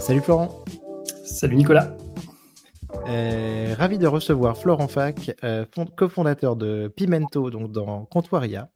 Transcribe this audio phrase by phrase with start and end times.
[0.00, 0.64] Salut Florent.
[1.24, 1.96] Salut Nicolas.
[3.08, 5.64] Euh, ravi de recevoir Florent Fac, euh,
[5.96, 8.70] cofondateur de Pimento, donc dans Comptoiria.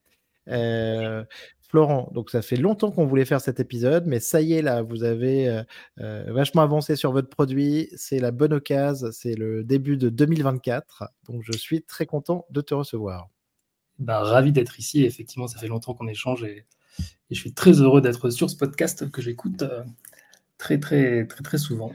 [0.48, 1.24] Euh,
[1.68, 4.82] Florent, donc ça fait longtemps qu'on voulait faire cet épisode, mais ça y est, là,
[4.82, 5.62] vous avez
[5.96, 7.88] vachement avancé sur votre produit.
[7.96, 11.04] C'est la bonne occasion, c'est le début de 2024.
[11.28, 13.30] Donc je suis très content de te recevoir.
[13.98, 15.04] Ben, ravi d'être ici.
[15.04, 16.66] Effectivement, ça fait longtemps qu'on échange et,
[16.98, 19.64] et, je suis très heureux d'être sur ce podcast que j'écoute
[20.62, 21.92] très, très, très, très souvent.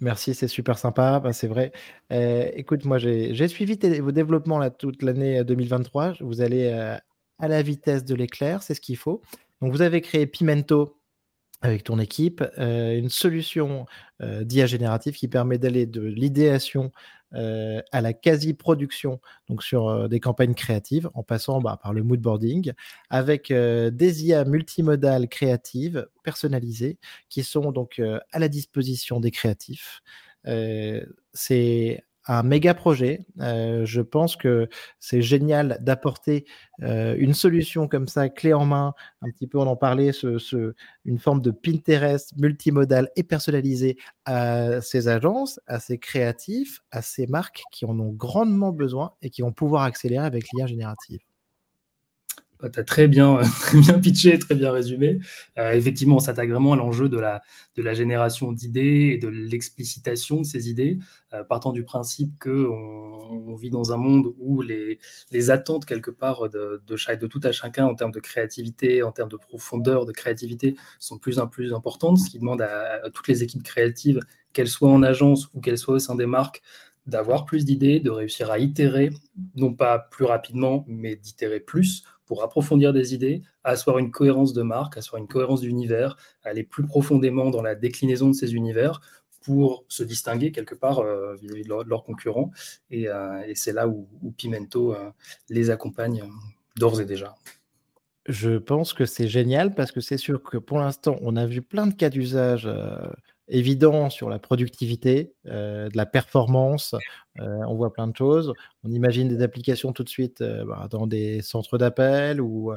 [0.00, 1.18] Merci, c'est super sympa.
[1.18, 1.72] Ben, c'est vrai.
[2.12, 6.04] Euh, écoute, moi, j'ai suivi vos développements là, toute l'année 2023.
[6.04, 6.96] Euh, vous allez euh,
[7.40, 9.20] à la vitesse de l'éclair, c'est ce qu'il faut.
[9.60, 10.96] Donc, vous avez créé Pimento
[11.60, 13.86] avec ton équipe, une solution
[14.20, 16.90] d'IA générative qui permet d'aller de l'idéation
[17.34, 22.02] euh, à la quasi-production, donc sur euh, des campagnes créatives, en passant bah, par le
[22.02, 22.72] moodboarding,
[23.10, 26.98] avec euh, des IA multimodales créatives, personnalisées,
[27.28, 28.00] qui sont donc
[28.32, 30.02] à la disposition des créatifs.
[31.32, 33.26] c'est un méga projet.
[33.40, 34.68] Euh, je pense que
[35.00, 36.44] c'est génial d'apporter
[36.82, 40.10] euh, une solution comme ça, clé en main, un petit peu on en parlait,
[41.04, 47.26] une forme de Pinterest multimodal et personnalisé à ces agences, à ces créatifs, à ces
[47.26, 51.20] marques qui en ont grandement besoin et qui vont pouvoir accélérer avec l'IA générative.
[52.62, 53.40] Bah, tu as très bien,
[53.74, 55.18] bien pitché, très bien résumé.
[55.58, 57.42] Euh, effectivement, on s'attaque vraiment à l'enjeu de la,
[57.74, 61.00] de la génération d'idées et de l'explicitation de ces idées,
[61.34, 62.50] euh, partant du principe qu'on
[63.48, 65.00] on vit dans un monde où les,
[65.32, 69.30] les attentes, quelque part, de, de tout à chacun en termes de créativité, en termes
[69.30, 73.10] de profondeur de créativité, sont de plus en plus importantes, ce qui demande à, à
[73.10, 74.20] toutes les équipes créatives,
[74.52, 76.62] qu'elles soient en agence ou qu'elles soient au sein des marques,
[77.06, 79.10] d'avoir plus d'idées, de réussir à itérer,
[79.56, 84.62] non pas plus rapidement, mais d'itérer plus pour approfondir des idées, asseoir une cohérence de
[84.62, 89.02] marque, asseoir une cohérence d'univers, aller plus profondément dans la déclinaison de ces univers
[89.42, 92.50] pour se distinguer quelque part euh, vis-à-vis de, leurs concurrents.
[92.90, 95.10] Euh, et, c'est là où, Pimento euh,
[95.50, 96.24] les accompagne
[96.78, 97.34] d'ores et déjà.
[98.26, 101.60] Je pense que c'est génial parce que c'est sûr que pour l'instant, on a vu
[101.60, 102.66] plein de cas d'usage
[103.52, 106.94] évident sur la productivité, euh, de la performance.
[107.38, 108.52] Euh, on voit plein de choses.
[108.82, 112.72] On imagine des applications tout de suite euh, bah, dans des centres d'appel ou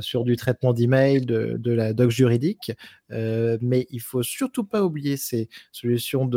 [0.00, 2.72] sur du traitement d'email, de, de la doc juridique.
[3.08, 6.28] mais il faut surtout pas oublier ces solutions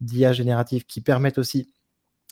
[0.00, 1.72] d'IA générative qui permettent aussi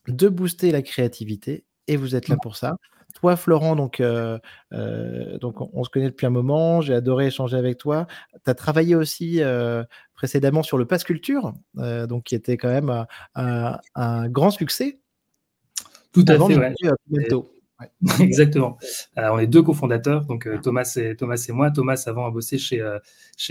[0.08, 1.64] de booster la créativité.
[1.88, 2.42] Et vous êtes là mmh.
[2.42, 2.76] pour ça.
[3.14, 4.38] Toi, Florent, donc, euh,
[4.72, 8.06] euh, donc on, se connaît depuis un moment, j'ai adoré échanger avec toi.
[8.44, 9.84] Tu as travaillé aussi euh,
[10.14, 15.00] précédemment sur le Pass Culture, donc qui était quand même un, grand succès.
[16.12, 16.74] Tout à fait.
[18.20, 18.78] Exactement.
[19.16, 21.70] on est deux cofondateurs, donc euh, Thomas, et, moi.
[21.70, 22.98] Thomas avant a bossé chez, euh,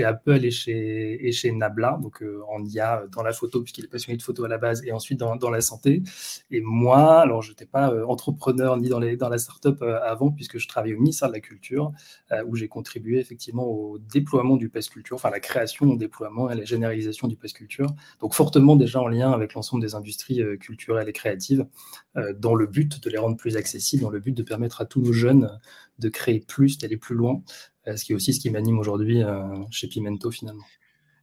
[0.05, 4.23] Apple et chez, Nabla, donc euh, en IA dans la photo, puisqu'il est passionné de
[4.23, 6.03] photo à la base, et ensuite dans, dans la santé.
[6.51, 10.57] Et moi, alors je n'étais pas entrepreneur ni dans, les, dans la startup avant, puisque
[10.57, 11.91] je travaillais au ministère de la Culture,
[12.45, 16.55] où j'ai contribué effectivement au déploiement du Pass Culture, enfin la création, au déploiement et
[16.55, 17.87] la généralisation du Pass Culture.
[18.21, 21.65] Donc fortement déjà en lien avec l'ensemble des industries culturelles et créatives,
[22.37, 25.01] dans le but de les rendre plus accessibles, dans le but de permettre à tous
[25.01, 25.59] nos jeunes
[25.99, 27.41] de créer plus, d'aller plus loin,
[27.87, 30.65] euh, ce qui est aussi ce qui m'anime aujourd'hui euh, chez Pimento finalement.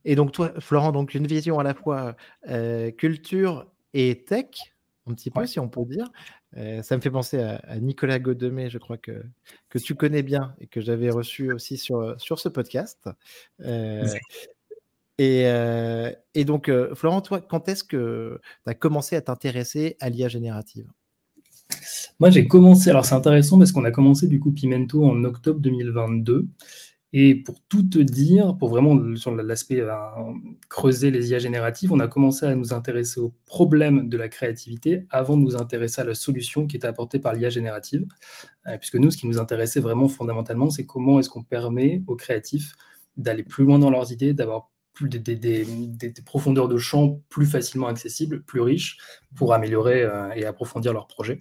[0.05, 2.17] Et donc toi, Florent, donc une vision à la fois
[2.49, 4.47] euh, culture et tech,
[5.07, 6.11] un petit peu si on peut dire.
[6.83, 9.25] ça me fait penser à, Nicolas Godemé, je crois que,
[9.69, 13.09] que tu connais bien et que j'avais reçu aussi sur, sur ce podcast.
[15.19, 15.43] et,
[16.35, 20.87] et, donc, Florent, toi, quand est-ce que tu as commencé à t'intéresser à l'IA générative?
[22.21, 25.61] Moi, j'ai commencé, alors c'est intéressant parce qu'on a commencé du coup Pimento en octobre
[25.61, 26.47] 2022.
[27.13, 29.95] Et pour tout te dire, pour vraiment sur l'aspect euh,
[30.69, 35.07] creuser les IA génératives, on a commencé à nous intéresser au problème de la créativité
[35.11, 38.07] avant de nous intéresser à la solution qui était apportée par l'IA générative.
[38.67, 42.17] Euh, puisque nous, ce qui nous intéressait vraiment fondamentalement, c'est comment est-ce qu'on permet aux
[42.17, 42.75] créatifs
[43.17, 45.65] d'aller plus loin dans leurs idées, d'avoir des,
[46.25, 48.99] profondeurs de champ plus facilement accessibles, plus riches,
[49.35, 51.41] pour améliorer euh, et approfondir leurs projets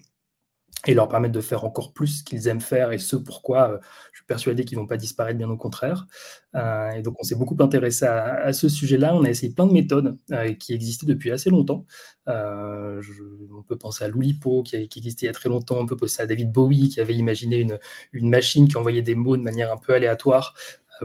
[0.86, 3.78] et leur permettre de faire encore plus ce qu'ils aiment faire et ce pourquoi euh,
[4.12, 6.08] je suis persuadé qu'ils ne vont pas disparaître, bien au contraire.
[6.56, 9.16] Euh, et donc, on s'est beaucoup intéressé à, ce sujet-là.
[9.16, 11.86] On a essayé plein de méthodes euh, qui existaient depuis assez longtemps.
[12.28, 15.78] on peut penser à Loulipo qui, qui, existait il y a très longtemps.
[15.80, 17.80] On peut penser à David Bowie qui avait imaginé une,
[18.14, 20.54] une machine qui envoyait des mots de manière un peu aléatoire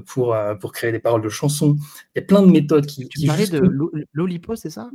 [0.06, 1.76] pour, pour créer des paroles de chansons.
[2.14, 3.08] Il y a plein de méthodes qui.
[3.08, 3.60] Tu parlais de
[4.12, 4.90] Loulipo, c'est ça?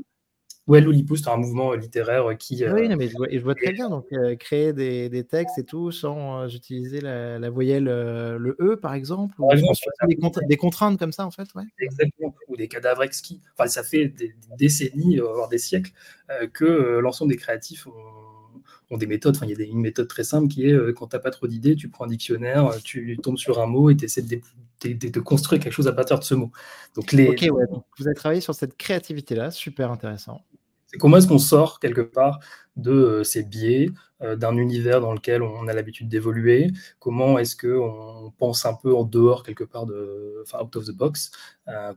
[0.67, 2.63] Ouais, Loulipou, c'est un mouvement littéraire qui.
[2.65, 3.89] Ah oui, mais je vois, je vois très bien.
[3.89, 4.07] Donc,
[4.39, 9.35] créer des, des, textes et tout sans utiliser la, la, voyelle, le E, par exemple,
[9.39, 9.61] ou des,
[10.47, 11.47] des, contraintes comme ça, en fait.
[11.55, 11.63] Ouais.
[11.79, 13.41] Exactement, ou des cadavres exquis.
[13.53, 15.91] Enfin, ça fait des, décennies, voire des siècles,
[16.53, 17.91] que l'ensemble des créatifs ont
[18.91, 19.35] ont des méthodes.
[19.35, 21.31] Enfin, il y a une méthode très simple qui est euh, quand tu n'as pas
[21.31, 24.21] trop d'idées, tu prends un dictionnaire, euh, tu tombes sur un mot et tu essaies
[24.21, 24.39] de,
[25.23, 26.51] construire quelque chose à partir de ce mot.
[26.95, 27.29] Donc, les...
[27.49, 27.65] Ouais,
[27.97, 30.41] vous avez travaillé sur cette créativité-là, super intéressant.
[30.87, 32.39] C'est comment est-ce qu'on sort quelque part
[32.75, 33.89] de euh, ces biais,
[34.37, 39.03] d'un univers dans lequel on a l'habitude d'évoluer, comment est-ce qu'on pense un peu en
[39.03, 41.31] dehors quelque part de, enfin, out of the box,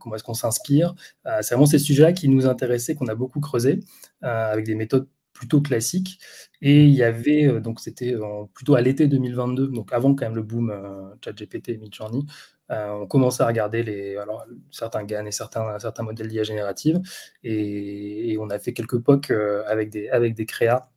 [0.01, 0.95] comment est-ce qu'on s'inspire?
[1.25, 3.81] c'est vraiment ces sujets-là qui nous intéressaient, qu'on a beaucoup creusé,
[4.21, 5.07] avec des méthodes
[5.39, 6.19] plutôt classique.
[6.61, 8.15] Et il y avait, euh, donc c'était
[8.53, 12.25] plutôt à l'été 2022, donc avant quand même le boom euh, ChatGPT et Midjourney,
[12.71, 17.01] euh, on commençait à regarder les, alors, certains GAN et certains, certains modèles d'IA générative.
[17.43, 19.33] Et, on a fait quelques POC
[19.67, 20.89] avec, des, avec des créas.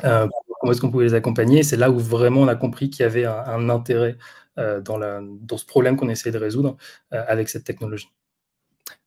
[0.00, 1.62] comment est-ce qu'on pouvait les accompagner?
[1.62, 4.16] C'est là où vraiment on a compris qu'il y avait un, intérêt
[4.56, 6.76] dans, la, dans ce problème qu'on essayait de résoudre
[7.10, 8.08] avec cette technologie.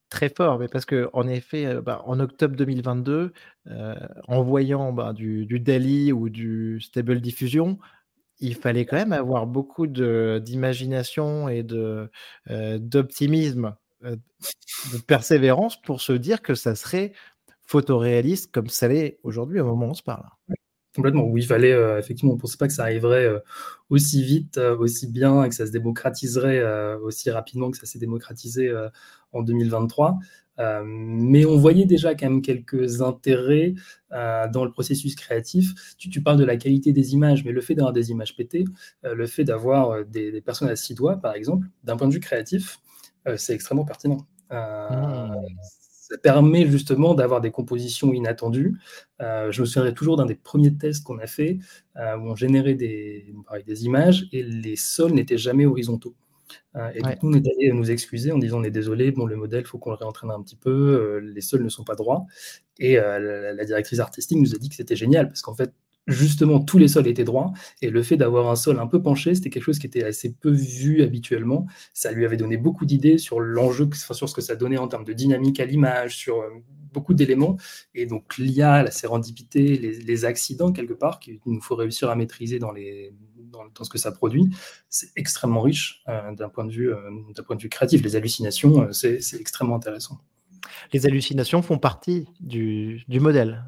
[0.10, 3.32] Très fort, mais parce que en effet, bah, en octobre 2022,
[4.28, 7.80] en voyant, bah, du du DALL-E ou du Stable Diffusion,
[8.40, 12.10] il fallait quand même avoir beaucoup d'imagination et de,
[12.50, 17.14] d'optimisme, de persévérance pour se dire que ça serait
[17.66, 20.26] photoréaliste comme ça l'est aujourd'hui au moment où on se parle.
[20.96, 23.30] Complètement, oui, il fallait, effectivement, on ne pensait pas que ça arriverait
[23.90, 26.64] aussi vite, aussi bien, que ça se démocratiserait
[27.02, 28.74] aussi rapidement que ça s'est démocratisé
[29.34, 30.18] en 2023.
[30.86, 33.74] mais on voyait déjà quand même quelques intérêts
[34.12, 35.74] dans le processus créatif.
[35.98, 38.64] Tu, tu, parles de la qualité des images, mais le fait d'avoir des images pétées,
[39.04, 42.80] le fait d'avoir des, personnes à six doigts, par exemple, d'un point de vue créatif,
[43.36, 44.26] c'est extrêmement pertinent.
[44.50, 45.85] Ça
[46.22, 48.80] permet justement d'avoir des compositions inattendues.
[49.22, 51.60] Euh, je me souviendrai toujours d'un des premiers tests qu'on a fait
[51.98, 53.34] euh, où on générait des,
[53.66, 56.16] des images et les sols n'étaient jamais horizontaux.
[56.76, 59.26] Euh, et du coup, on est allé nous excuser en disant on est désolé, bon,
[59.26, 61.96] le modèle, il faut qu'on le réentraîne un petit peu, les sols ne sont pas
[61.96, 62.26] droits.
[62.78, 65.74] Et la, la, directrice artistique nous a dit que c'était génial parce qu'en fait,
[66.08, 69.34] justement tous les sols étaient droits et le fait d'avoir un sol un peu penché,
[69.36, 71.66] c'était quelque chose qui était assez peu vu habituellement.
[71.94, 75.06] Ça lui avait donné beaucoup d'idées sur l'enjeu, sur ce que ça donnait en termes
[75.06, 76.50] de dynamique à l'image, sur euh,
[76.94, 77.58] beaucoup d'éléments.
[77.94, 82.58] Et donc l'IA, la sérendipité, les, accidents quelque part qu'il nous faut réussir à maîtriser
[82.58, 83.14] dans, les,
[83.52, 84.50] dans, ce que ça produit,
[84.90, 86.98] c'est extrêmement riche euh, d'un point, de vue, euh,
[87.36, 88.02] d'un point de vue créatif.
[88.02, 90.20] Les hallucinations, c'est, extrêmement intéressant.
[90.94, 93.66] Les hallucinations font partie du, du modèle.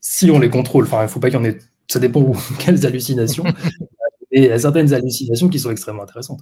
[0.00, 1.58] Si on les contrôle, enfin, il ne faut pas qu'il y en ait
[1.88, 3.44] ça dépend où, quelles hallucinations.
[4.30, 6.40] et il y a certaines hallucinations qui sont extrêmement intéressantes.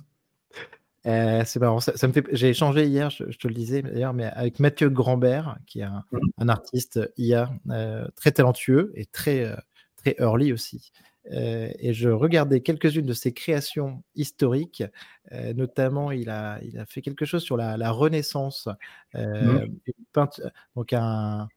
[1.06, 2.24] Euh, c'est marrant, ça, me fait.
[2.30, 6.04] J'ai échangé hier, je, te le disais d'ailleurs, mais avec Mathieu Grandbert, qui est un,
[6.38, 6.48] mmh.
[6.48, 9.56] artiste IA euh, très talentueux et très euh,
[9.96, 10.92] très early aussi.
[11.30, 14.84] et je regardais quelques-unes de ses créations historiques,
[15.54, 18.68] notamment il a il a fait quelque chose sur la, Renaissance,
[19.14, 19.66] mmh.
[20.76, 21.48] donc un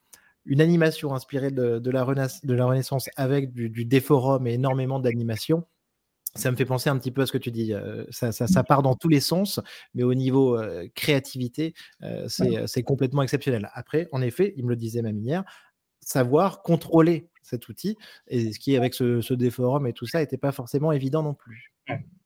[0.46, 5.64] une animation inspirée de, la, de la, Renaissance avec du, déforum et énormément d'animation.
[6.34, 7.72] Ça me fait penser un petit peu à ce que tu dis.
[7.72, 9.60] Euh, ça, part dans tous les sens,
[9.94, 13.70] mais au niveau euh, créativité, euh, c'est complètement exceptionnel.
[13.74, 15.44] Après, en effet, il me le disait même hier,
[16.00, 17.96] savoir contrôler cet outil,
[18.28, 21.72] et ce qui, avec ce, déforum et tout ça, n'était pas forcément évident non plus.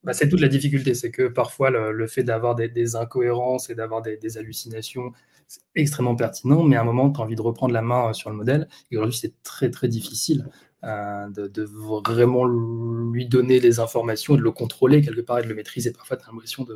[0.03, 4.01] Bah, c'est toute la difficulté, c'est que parfois le, fait d'avoir des, incohérences et d'avoir
[4.01, 5.13] des, des, hallucinations,
[5.47, 8.13] c'est extrêmement pertinent, mais à un moment, tu as envie de reprendre la main euh,
[8.13, 8.69] sur le modèle.
[8.91, 10.49] Et aujourd'hui, c'est très, très difficile
[10.85, 15.55] euh, de, vraiment lui donner les informations, de le contrôler quelque part et de le
[15.55, 15.93] maîtriser.
[15.93, 16.67] Parfois, tu as l'impression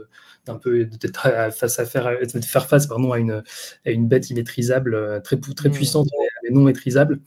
[0.44, 1.20] d'un peu d'être
[1.52, 3.42] face à faire, de faire face pardon, à, une,
[3.86, 5.72] à une bête immaîtrisable, euh, très, très mmh.
[5.72, 6.08] puissante,
[6.42, 7.20] mais non maîtrisable.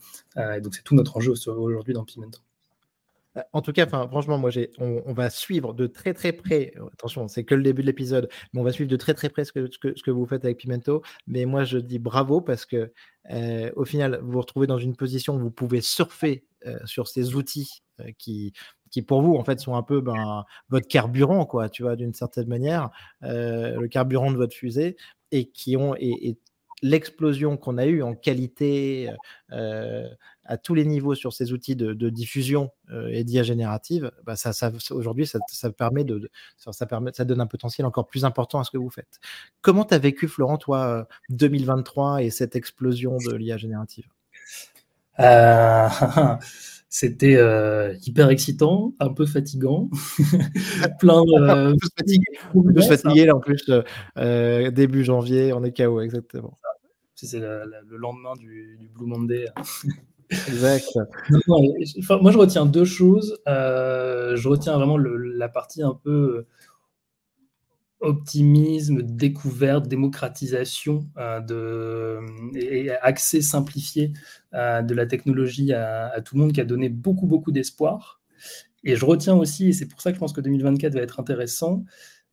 [0.62, 2.40] donc, c'est tout notre enjeu aujourd'hui dans Pimento.
[3.34, 6.72] Bah, en tout cas, franchement, moi, on, va suivre de très très près.
[6.76, 9.28] Euh, attention, c'est que le début de l'épisode, mais on va suivre de très très
[9.28, 11.02] près ce que, vous faites avec Pimento.
[11.26, 12.92] Mais moi, je dis bravo parce que
[13.30, 17.08] euh, au final, vous vous retrouvez dans une position où vous pouvez surfer euh, sur
[17.08, 17.82] ces outils
[18.16, 18.52] qui,
[18.90, 22.14] qui pour vous en fait sont un peu ben, votre carburant, quoi, tu vois, d'une
[22.14, 22.90] certaine manière,
[23.22, 24.96] le carburant de votre fusée
[25.32, 26.38] et qui ont et
[26.82, 29.10] l'explosion qu'on a eue en qualité
[29.52, 30.08] euh,
[30.48, 34.54] à tous les niveaux sur ces outils de, diffusion euh, et d'IA générative, bah ça,
[34.54, 38.58] ça, aujourd'hui, ça, ça, permet de, ça, permet, ça donne un potentiel encore plus important
[38.58, 39.20] à ce que vous faites.
[39.60, 44.06] Comment tu as vécu, Florent, toi, 2023 et cette explosion de l'IA générative?
[45.20, 45.88] Euh,
[46.90, 47.38] C'était
[48.06, 49.90] hyper excitant, un peu fatigant,
[50.98, 51.76] plein de...
[51.98, 52.24] fatigué,
[52.88, 53.70] fatigué là, en plus,
[54.72, 56.58] début janvier, on est KO, exactement.
[57.14, 59.48] c'est le lendemain du, Blue Monday.
[60.30, 60.86] Exact.
[61.50, 63.38] moi, je retiens deux choses.
[63.46, 66.46] je retiens vraiment la partie un peu
[68.00, 72.20] optimisme, découverte, démocratisation de,
[72.54, 74.12] et accès simplifié
[74.52, 78.20] de la technologie à, tout le monde qui a donné beaucoup, beaucoup d'espoir.
[78.84, 81.20] Et je retiens aussi, et c'est pour ça que je pense que 2024 va être
[81.20, 81.84] intéressant,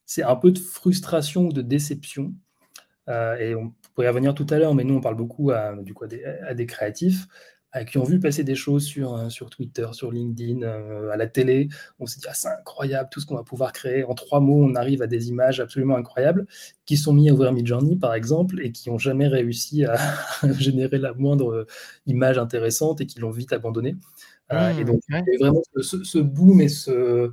[0.06, 2.34] c'est un peu de frustration ou de déception.
[3.10, 5.76] Euh, et on pourrait y revenir tout à l'heure, mais nous, on parle beaucoup à,
[5.76, 7.28] du coup, à, des, créatifs euh,
[7.84, 11.68] qui ont vu passer des choses sur, euh, sur Twitter, sur LinkedIn, à la télé.
[12.00, 14.04] On s'est dit, ah, c'est incroyable tout ce qu'on va pouvoir créer.
[14.04, 16.46] En trois mots, on arrive à des images absolument incroyables
[16.86, 19.98] qui sont mis à ouvrir Midjourney, par exemple, et qui n'ont jamais réussi à
[20.60, 21.66] générer la moindre
[22.06, 23.96] image intéressante et qui l'ont vite abandonné.
[24.52, 27.32] et mmh, donc, il y a vraiment ce, ce boom et ce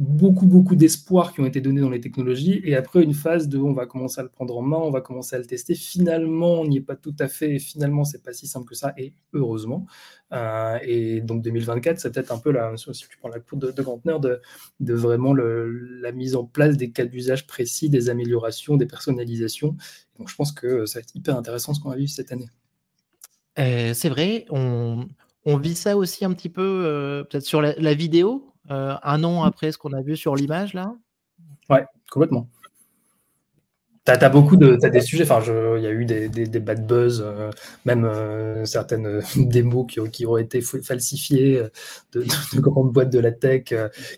[0.00, 2.62] beaucoup, beaucoup d'espoirs qui ont été donnés dans les technologies.
[2.64, 5.02] Et après, une phase de on va commencer à le prendre en main, on va
[5.02, 5.74] commencer à le tester.
[5.74, 7.56] Finalement, on n'y est pas tout à fait.
[7.56, 8.94] Et finalement, c'est pas si simple que ça.
[8.96, 9.84] Et heureusement.
[10.32, 13.72] Euh, et donc 2024, c'est peut-être un peu la, si tu prends la courbe de,
[13.72, 14.40] de
[14.80, 19.76] de, vraiment la mise en place des cas d'usage précis, des améliorations, des personnalisations.
[20.18, 22.48] Donc je pense que ça va être hyper intéressant ce qu'on va vivre cette année.
[23.58, 25.08] Euh, c'est vrai, on,
[25.44, 28.50] on, vit ça aussi un petit peu euh, peut-être sur la vidéo.
[28.70, 30.94] Euh, un an après ce qu'on a vu sur l'image là?
[31.68, 32.48] Ouais, complètement.
[34.06, 35.42] Tu as, beaucoup de as des sujets, enfin,
[35.76, 37.50] il y a eu des, des, bad buzz, euh,
[37.84, 41.62] même euh, certaines démos qui, qui, ont été falsifiées
[42.12, 42.24] de,
[42.60, 43.74] grandes boîtes de la tech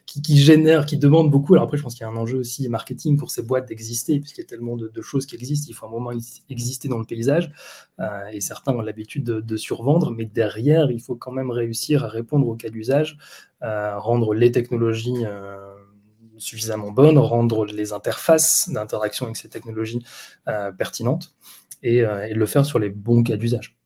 [0.06, 1.54] qui, qui, génèrent, qui demandent beaucoup.
[1.54, 4.20] Alors après, je pense qu'il y a un enjeu aussi marketing pour ces boîtes d'exister,
[4.20, 6.12] puisqu'il y a tellement de, choses qui existent, il faut un moment
[6.48, 7.50] exister dans le paysage.
[8.32, 12.46] et certains ont l'habitude de, survendre, mais derrière, il faut quand même réussir à répondre
[12.46, 13.18] aux cas d'usage,
[13.60, 15.24] rendre les technologies
[16.42, 20.04] suffisamment bonne, rendre les interfaces d'interaction avec ces technologies
[20.48, 21.34] euh, pertinentes
[21.84, 23.76] euh, et, le faire sur les bons cas d'usage.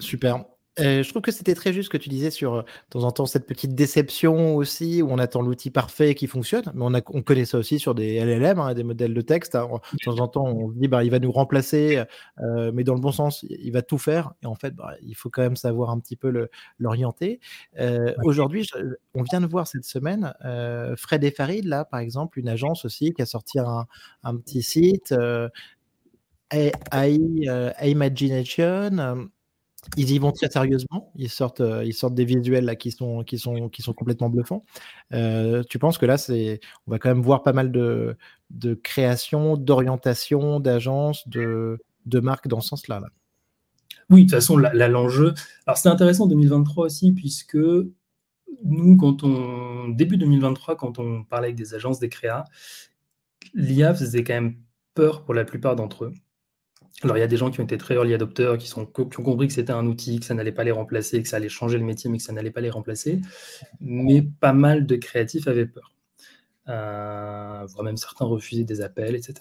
[0.00, 0.44] Super.
[0.80, 3.04] Euh, je trouve que c'était très juste ce que tu disais sur, euh, de temps
[3.04, 6.64] en temps, cette petite déception aussi, où on attend l'outil parfait qui fonctionne.
[6.74, 9.54] Mais on, a, on connaît ça aussi sur des LLM, hein, des modèles de texte.
[9.54, 9.68] Hein.
[9.92, 12.02] De temps en temps, on se dit, bah, il va nous remplacer,
[12.40, 14.32] euh, mais dans le bon sens, il va tout faire.
[14.42, 17.40] Et en fait, bah, il faut quand même savoir un petit peu l'orienter.
[18.24, 18.66] Aujourd'hui,
[19.14, 20.32] on vient de voir cette semaine
[20.96, 23.86] Fred et Farid, là, par exemple, une agence aussi qui a sorti un,
[24.22, 25.14] un petit site.
[26.50, 27.18] AI,
[27.82, 29.28] Imagination,
[29.96, 31.12] ils y vont très sérieusement.
[31.16, 34.28] Ils sortent, euh, ils sortent des visuels là qui sont, qui sont, qui sont complètement
[34.28, 34.64] bluffants.
[35.12, 38.16] Euh, tu penses que là, c'est, on va quand même voir pas mal de,
[38.50, 43.00] de création, d'orientation, d'agences, de, de marques dans ce sens-là.
[43.00, 43.08] Là.
[44.10, 45.34] Oui, de toute façon, là, l'enjeu.
[45.66, 47.58] Alors, c'est intéressant 2023 aussi, puisque
[48.64, 52.44] nous, quand on début 2023, quand on parlait avec des agences, des créas,
[53.54, 54.56] l'IA faisait quand même
[54.94, 56.14] peur pour la plupart d'entre eux.
[57.04, 59.46] Alors, il y a des gens qui ont été très early adopteurs, qui, ont compris
[59.46, 61.84] que c'était un outil, que ça n'allait pas les remplacer, que ça allait changer le
[61.84, 63.20] métier, mais que ça n'allait pas les remplacer.
[63.80, 65.92] Mais pas mal de créatifs avaient peur.
[66.68, 69.34] Euh, voire même certains refusaient des appels, etc.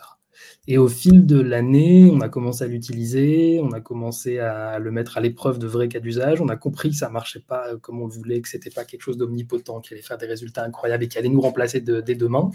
[0.67, 4.91] Et au fil de l'année, on a commencé à l'utiliser, on a commencé à le
[4.91, 7.77] mettre à l'épreuve de vrais cas d'usage, on a compris que ça ne marchait pas
[7.81, 10.25] comme on le voulait, que ce n'était pas quelque chose d'omnipotent, qui allait faire des
[10.25, 12.51] résultats incroyables et qui allait nous remplacer dès demain,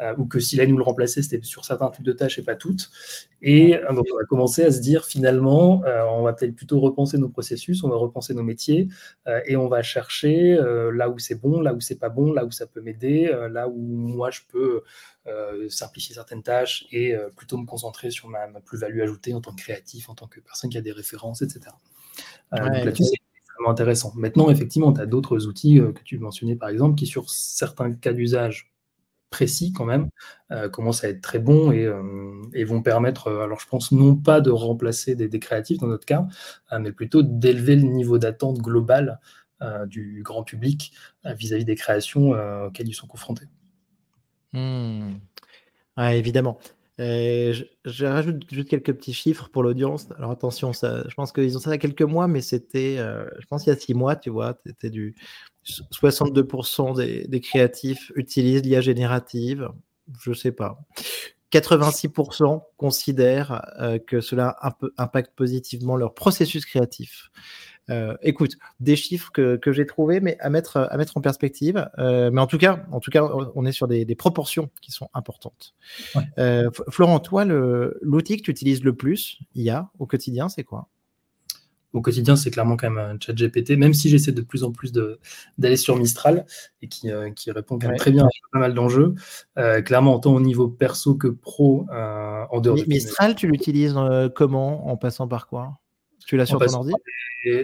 [0.00, 2.42] euh, ou que s'il allait nous le remplacer, c'était sur certains types de tâches et
[2.42, 2.90] pas toutes.
[3.42, 6.80] Et euh, donc on a commencé à se dire finalement, euh, on va peut-être plutôt
[6.80, 8.88] repenser nos processus, on va repenser nos métiers,
[9.46, 10.56] et on va chercher
[10.92, 13.68] là où c'est bon, là où c'est pas bon, là où ça peut m'aider, là
[13.68, 14.82] où moi je peux
[15.28, 19.50] euh, simplifier certaines tâches et euh, plutôt me concentrer sur ma, plus-value ajoutée en tant
[19.50, 21.62] que créatif, en tant que personne qui a des références, etc.
[22.52, 24.12] Euh, donc là-dessus, c'est vraiment intéressant.
[24.14, 28.12] Maintenant, effectivement, tu as d'autres outils que tu mentionnais, par exemple, qui, sur certains cas
[28.12, 28.72] d'usage
[29.30, 30.08] précis, quand même,
[30.70, 35.16] commencent à être très bons et, vont permettre, alors je pense, non pas de remplacer
[35.16, 36.26] des, créatifs dans notre cas,
[36.78, 39.20] mais plutôt d'élever le niveau d'attente global
[39.86, 40.92] du grand public
[41.24, 42.30] vis-à-vis -vis des créations
[42.66, 43.48] auxquelles ils sont confrontés.
[44.52, 45.16] Mmh.
[45.98, 46.58] évidemment.
[46.98, 50.08] je, rajoute juste quelques petits chiffres pour l'audience.
[50.16, 52.96] Alors attention, ça, je pense qu'ils ont ça il y a quelques mois, mais c'était,
[52.98, 55.14] euh, je pense il y a six mois, tu vois, c'était du
[55.64, 59.68] 62% des, des créatifs utilisent l'IA générative.
[60.22, 60.78] Je sais pas.
[61.52, 64.56] 86% considèrent euh, que cela
[64.98, 67.30] impacte positivement leur processus créatif.
[67.90, 71.88] Euh, écoute, des chiffres que, que j'ai trouvés, mais à mettre, à mettre en perspective.
[71.98, 73.22] Euh, mais en tout cas, en tout cas,
[73.54, 75.74] on est sur des, des proportions qui sont importantes.
[76.38, 80.88] Euh, Florent, toi, l'outil que tu utilises le plus, IA, au quotidien, c'est quoi?
[81.92, 84.72] Au quotidien, c'est clairement quand même un chat GPT, même si j'essaie de plus en
[84.72, 86.44] plus d'aller sur Mistral
[86.82, 89.14] et qui, qui répond quand même très bien à pas mal d'enjeux.
[89.84, 93.94] clairement, tant au niveau perso que pro, en dehors de Mistral, tu l'utilises
[94.34, 94.90] comment?
[94.90, 95.78] En passant par quoi?
[96.26, 96.92] Tu l'as sur ton ordi?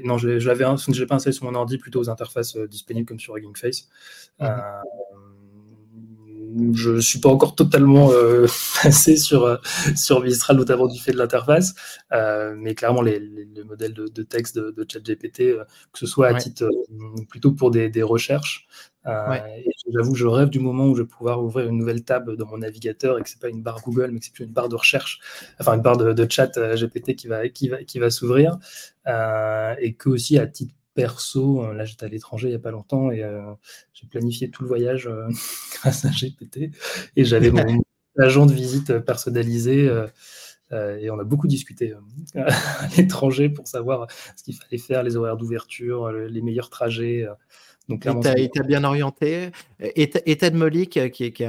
[0.05, 3.37] Non, je l'avais, j'ai pas installé sur mon ordi, plutôt aux interfaces disponibles comme sur
[3.37, 3.89] Hugging Face.
[4.41, 4.47] Mmh
[6.75, 8.47] je ne suis pas encore totalement euh,
[8.83, 9.57] passé sur, euh,
[9.97, 11.75] sur Mistral, notamment du fait de l'interface,
[12.13, 16.07] euh, mais clairement, les, les, modèles de, de, texte de, de ChatGPT, euh, que ce
[16.07, 16.69] soit à titre
[17.29, 18.67] plutôt pour des, des recherches,
[19.05, 22.59] j'avoue, je rêve du moment où je vais pouvoir ouvrir une nouvelle table dans mon
[22.59, 25.21] navigateur et que c'est pas une barre Google, mais que c'est une barre de recherche,
[25.61, 28.59] enfin une barre de, de chat GPT qui va, qui va, qui va s'ouvrir,
[29.07, 31.65] et que aussi à titre perso.
[31.65, 33.43] Euh, là, j'étais à l'étranger il n'y a pas longtemps et euh,
[33.93, 35.29] j'ai planifié tout le voyage euh,
[35.75, 36.71] grâce à GPT.
[37.17, 37.83] Et j'avais mon
[38.19, 39.91] agent de visite personnalisé.
[40.73, 41.95] et on a beaucoup discuté
[42.35, 44.07] à l'étranger pour savoir
[44.37, 47.27] ce qu'il fallait faire, les horaires d'ouverture, les meilleurs trajets.
[47.89, 49.51] Donc, il t'a bien orienté.
[49.81, 51.45] Et, Ted Molik, euh, qui, qui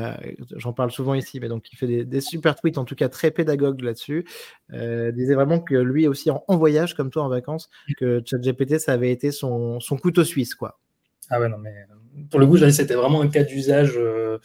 [0.55, 3.31] j'en parle souvent ici, mais donc qui fait des, super tweets, en tout cas très
[3.31, 4.25] pédagogues là-dessus,
[4.73, 8.93] euh, disait vraiment que lui aussi en, voyage, comme toi en vacances, que ChatGPT, ça
[8.93, 10.79] avait été son, son, couteau suisse, quoi.
[11.29, 11.73] Ah ouais, non, mais
[12.29, 14.39] pour le coup, c'était vraiment un cas d'usage euh,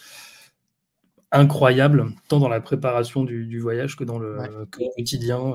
[1.32, 4.38] incroyable, tant dans la préparation du, voyage que dans le,
[4.96, 5.54] quotidien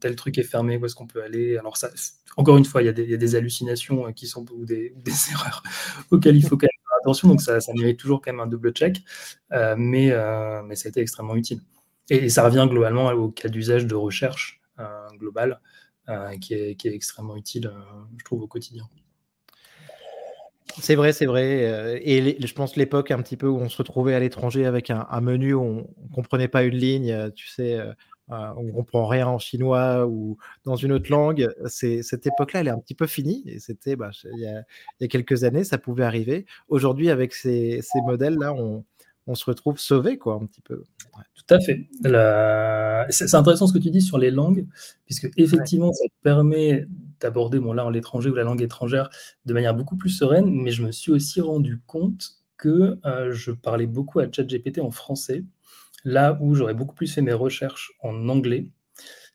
[0.00, 1.56] tel truc est fermé, où est-ce qu'on peut aller?
[1.56, 1.90] Alors, ça,
[2.38, 4.94] encore une fois, il y, a des hallucinations euh, qui sont ou des,
[5.32, 5.62] erreurs
[6.12, 8.72] auxquelles il faut quand même faire attention, donc ça, mérite toujours quand même un double
[8.72, 9.02] check,
[9.52, 11.60] euh, mais, euh, mais ça a été extrêmement utile.
[12.10, 14.60] Et, ça revient globalement au cas d'usage de recherche
[15.18, 15.60] global,
[16.40, 17.70] qui est, qui, est, extrêmement utile,
[18.16, 18.84] je trouve, au quotidien.
[20.80, 22.00] C'est vrai, c'est vrai.
[22.04, 25.20] Et je pense l'époque un petit peu où on se retrouvait à l'étranger avec un,
[25.20, 27.78] menu où on ne comprenait pas une ligne, tu sais,
[28.30, 31.48] euh, on ne comprend rien en chinois ou dans une autre langue.
[31.66, 33.42] cette époque-là, elle est un petit peu finie.
[33.46, 34.40] Et c'était bah, il,
[35.00, 36.46] y a, quelques années, ça pouvait arriver.
[36.68, 38.84] Aujourd'hui, avec ces, modèles-là, on,
[39.34, 40.84] se retrouve sauvé, quoi, un petit peu.
[41.34, 41.88] Tout à fait.
[43.10, 44.66] C'est intéressant ce que tu dis sur les langues,
[45.04, 46.86] puisque effectivement, ça permet
[47.20, 49.10] d'aborder, bon là, l'étranger ou la langue étrangère
[49.44, 53.52] de manière beaucoup plus sereine, mais je me suis aussi rendu compte que euh, je
[53.52, 55.44] parlais beaucoup à ChatGPT en français
[56.04, 58.70] là où j'aurais beaucoup plus fait mes recherches en anglais.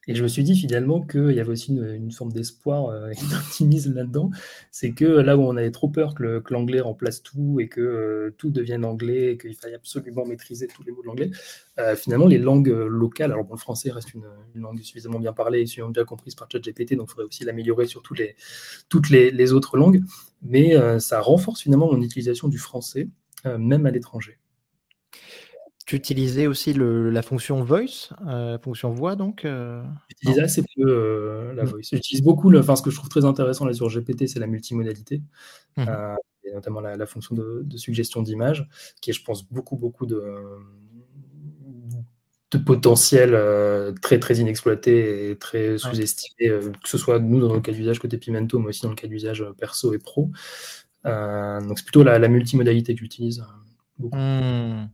[0.08, 3.15] Et je me suis dit finalement qu'il y avait aussi une, forme d'espoir euh, et
[3.32, 4.32] d'optimisme là-dedans.
[4.69, 8.36] C'est que là où on avait trop peur que l'anglais remplace tout et que euh,
[8.38, 11.32] tout devienne anglais et qu'il faille absolument maîtriser tous les mots de l'anglais,
[11.80, 15.62] euh, finalement les langues locales, alors bon, le français reste une, langue suffisamment bien parlée
[15.62, 18.36] et suffisamment bien comprise par ChatGPT, donc il faudrait aussi l'améliorer sur toutes les,
[18.89, 20.02] toutes les autres langues.
[20.41, 23.08] Mais ça renforce finalement mon utilisation du français,
[23.45, 24.38] même à l'étranger.
[25.85, 31.53] Tu utilisais aussi la fonction voice, euh, fonction voix donc euh, J'utilise assez peu euh,
[31.55, 31.67] la mmh.
[31.67, 31.89] voice.
[31.91, 34.47] J'utilise beaucoup, le, enfin, ce que je trouve très intéressant là sur GPT, c'est la
[34.47, 35.21] multimodalité,
[35.75, 35.85] mmh.
[36.45, 38.65] et notamment la, fonction de, suggestion d'image,
[39.01, 40.23] qui est, je pense, beaucoup, beaucoup de,
[42.51, 43.37] de potentiel
[44.01, 48.17] très, très inexploité et très sous-estimé, que ce soit nous dans le cas d'usage côté
[48.17, 50.31] Pimento, mais aussi dans le cas d'usage perso et pro.
[51.03, 53.43] donc c'est plutôt la, multimodalité que j'utilise
[53.97, 54.15] beaucoup.
[54.15, 54.87] Mmh.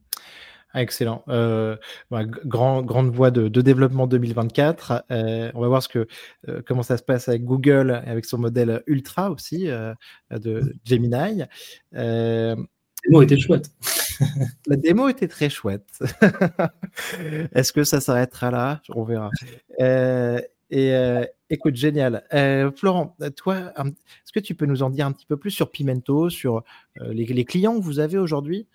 [0.79, 1.25] Ah, excellent.
[1.27, 1.75] Euh,
[2.09, 5.03] bah, grand, grande voie de, développement 2024.
[5.11, 6.07] Euh, on va voir ce que,
[6.47, 9.67] euh, comment ça se passe avec Google, avec son modèle Ultra aussi
[10.31, 11.43] de Gemini.
[11.91, 12.55] la
[13.03, 13.71] démo était chouette.
[14.67, 15.99] la démo était très chouette.
[17.53, 18.81] Est-ce que ça s'arrêtera là?
[18.95, 19.31] On verra.
[20.69, 20.93] et
[21.49, 22.23] écoute, génial.
[22.77, 26.29] Florent, toi, est-ce que tu peux nous en dire un petit peu plus sur Pimento,
[26.29, 26.63] sur
[27.01, 28.65] les, les clients que vous avez aujourd'hui?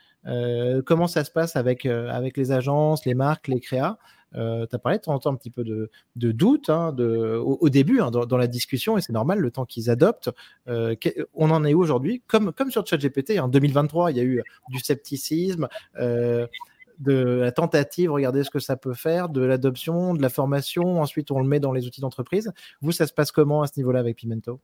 [0.84, 3.98] Comment ça se passe avec, euh, avec les agences, les marques, les créas?
[4.34, 6.92] Euh, tu as parlé de temps en temps un petit peu de, de doute hein,
[6.92, 10.30] de, au, début hein, dans, la discussion, et c'est normal le temps qu'ils adoptent.
[10.66, 12.22] on en est où aujourd'hui?
[12.26, 15.68] Comme, comme sur ChatGPT, en 2023, il y a eu du scepticisme,
[17.00, 21.30] de la tentative, regardez ce que ça peut faire, de l'adoption, de la formation, ensuite
[21.30, 22.52] on le met dans les outils d'entreprise.
[22.80, 24.60] Vous, ça se passe comment à ce niveau-là avec Pimento?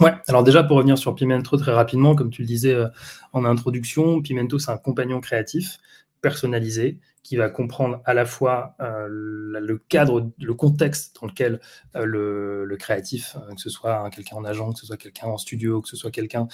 [0.00, 2.88] Ouais, alors déjà pour revenir sur Pimento très rapidement, comme tu le disais euh,
[3.32, 5.78] en introduction, Pimento c'est un compagnon créatif
[6.20, 11.60] personnalisé qui va comprendre à la fois euh, le cadre, le contexte dans lequel
[11.94, 15.80] euh, le, créatif, que ce soit quelqu'un en agent, que ce soit quelqu'un en studio,
[15.80, 16.48] que ce soit quelqu'un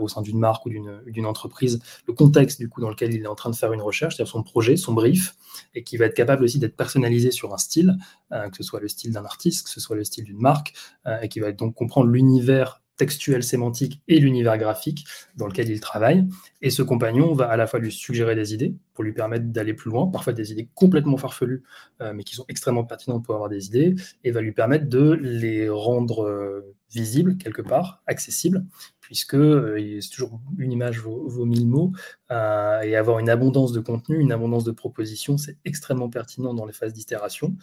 [0.00, 3.26] au sein d'une marque ou d'une entreprise, le contexte du coup dans lequel il est
[3.26, 5.36] en train de faire une recherche, c'est-à-dire son projet, son brief,
[5.74, 7.98] et qui va être capable aussi d'être personnalisé sur un style,
[8.30, 10.72] que ce soit le style d'un artiste, que ce soit le style d'une marque,
[11.20, 15.06] et qui va donc comprendre l'univers textuel sémantique et l'univers graphique
[15.36, 16.26] dans lequel il travaille.
[16.62, 19.74] Et ce compagnon va à la fois lui suggérer des idées pour lui permettre d'aller
[19.74, 21.62] plus loin, parfois des idées complètement farfelues,
[22.00, 25.12] euh, mais qui sont extrêmement pertinentes pour avoir des idées, et va lui permettre de
[25.12, 28.64] les rendre euh, visibles quelque part, accessibles,
[29.00, 31.92] puisque euh, c'est toujours une image vaut, mille mots,
[32.30, 36.72] et avoir une abondance de contenu, une abondance de propositions, c'est extrêmement pertinent dans les
[36.72, 37.54] phases d'itération.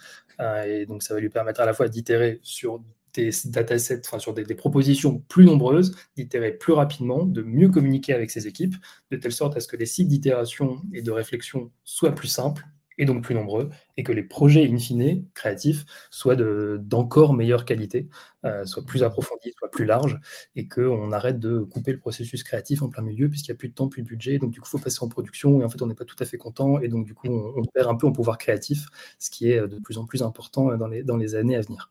[0.66, 2.80] et donc ça va lui permettre à la fois d'itérer sur
[3.14, 8.30] des datasets, enfin sur des, propositions plus nombreuses, d'itérer plus rapidement, de mieux communiquer avec
[8.30, 8.76] ses équipes,
[9.10, 12.64] de telle sorte à ce que les cycles d'itération et de réflexion soient plus simples
[12.98, 18.08] et donc plus nombreux, et que les projets in fine créatifs soient d'encore meilleure qualité,
[18.44, 20.18] euh, soient plus approfondis, soient plus larges,
[20.54, 23.68] et qu'on arrête de couper le processus créatif en plein milieu, puisqu'il n'y a plus
[23.68, 25.68] de temps, plus de budget, donc du coup, il faut passer en production, et en
[25.68, 27.96] fait, on n'est pas tout à fait content, et donc du coup, on, perd un
[27.96, 28.86] peu en pouvoir créatif,
[29.18, 31.90] ce qui est de plus en plus important les, dans les années à venir.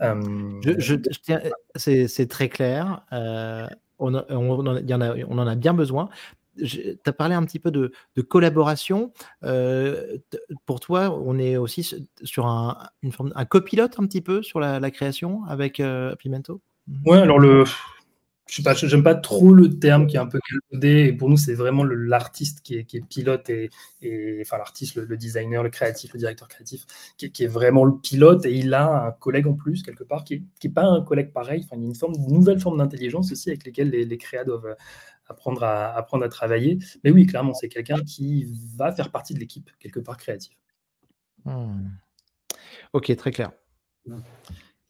[0.00, 0.94] Je,
[1.76, 3.04] c'est très clair.
[3.12, 3.66] Euh,
[3.98, 6.08] on, en a, bien besoin.
[6.56, 7.92] Tu as parlé un petit peu de,
[8.28, 9.12] collaboration.
[9.44, 10.18] Euh,
[10.66, 14.60] pour toi, on est aussi sur un, une forme, un copilote un petit peu sur
[14.60, 16.60] la, création avec euh, Pimento?
[17.04, 17.64] Ouais, alors le,
[18.50, 21.06] je sais pas, j'aime pas trop le terme qui est un peu galvaudé.
[21.06, 23.70] Et pour nous, c'est vraiment l'artiste qui est, pilote et,
[24.40, 26.84] enfin l'artiste, le, designer, le créatif, le directeur créatif,
[27.16, 28.44] qui, est vraiment le pilote.
[28.46, 31.62] Et il a un collègue en plus quelque part qui est, pas un collègue pareil.
[31.64, 34.42] Enfin, il y a une forme, nouvelle forme d'intelligence aussi avec lesquelles les, les créas
[34.42, 34.74] doivent
[35.28, 36.78] apprendre à, apprendre à travailler.
[37.04, 40.56] Mais oui, clairement, c'est quelqu'un qui va faire partie de l'équipe quelque part créative.
[41.44, 41.88] Hmm.
[42.92, 43.52] Ok, très clair.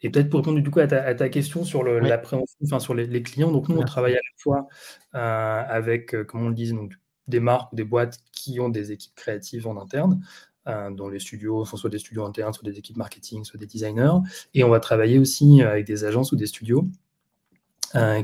[0.03, 3.53] Et peut-être pour répondre du coup à ta, question sur l'appréhension, enfin sur les, clients.
[3.53, 4.69] Donc nous, on travaille à la fois
[5.15, 6.93] euh, avec, euh, comme on le disait, donc,
[7.29, 10.25] des marques ou des boîtes qui ont des équipes créatives en interne,
[10.67, 14.19] euh, dans les studios, soit des studios internes, soit des équipes marketing, soit des designers.
[14.55, 16.87] Et on va travailler aussi avec des agences ou des studios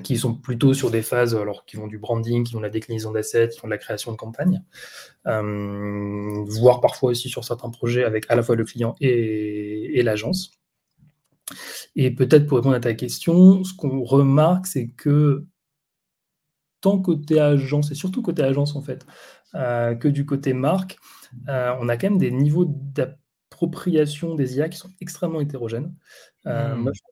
[0.04, 2.70] qui sont plutôt sur des phases, alors qui vont du branding, qui vont de la
[2.70, 4.62] déclinaison d'assets, qui font de la création de campagne,
[5.24, 10.52] voire parfois aussi sur certains projets avec à la fois le client et l'agence.
[11.94, 15.46] Et peut-être pour répondre à ta question, ce qu'on remarque, c'est que
[16.80, 19.06] tant côté agence, et surtout côté agence en fait,
[19.54, 20.98] euh, que du côté marque,
[21.48, 25.94] euh, on a quand même des niveaux d'appropriation des IA qui sont extrêmement hétérogènes.
[26.46, 26.80] Euh, hmm.
[26.80, 27.06] Moi, je suis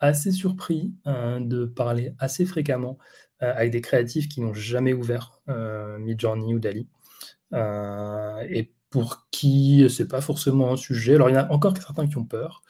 [0.00, 2.98] assez surpris de parler assez fréquemment
[3.40, 5.40] avec des créatifs qui n'ont jamais ouvert
[5.98, 6.88] Midjourney ou Dali.
[7.52, 11.16] et pour qui c'est pas forcément un sujet.
[11.16, 12.62] Alors, il y en a encore certains qui ont peur.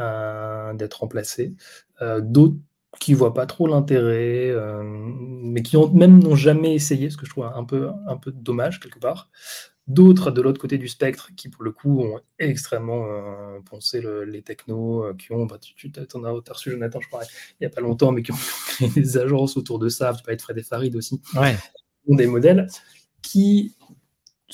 [0.00, 1.54] Euh, d'être remplacés.
[2.02, 2.56] Euh, d'autres
[2.98, 7.26] qui voient pas trop l'intérêt, euh, mais qui ont, même n'ont jamais essayé, ce que
[7.26, 9.30] je trouve un peu, un peu dommage quelque part.
[9.86, 13.06] D'autres de l'autre côté du spectre qui, pour le coup, ont extrêmement
[13.70, 17.66] pensé les technos, qui ont, bah, tu, en as, reçu Jonathan, je crois, il n'y
[17.66, 20.42] a pas longtemps, mais qui ont créé des agences autour de ça, tu peux être
[20.42, 21.56] Fred et Farid aussi, ouais.
[22.08, 22.66] ont des modèles
[23.22, 23.76] qui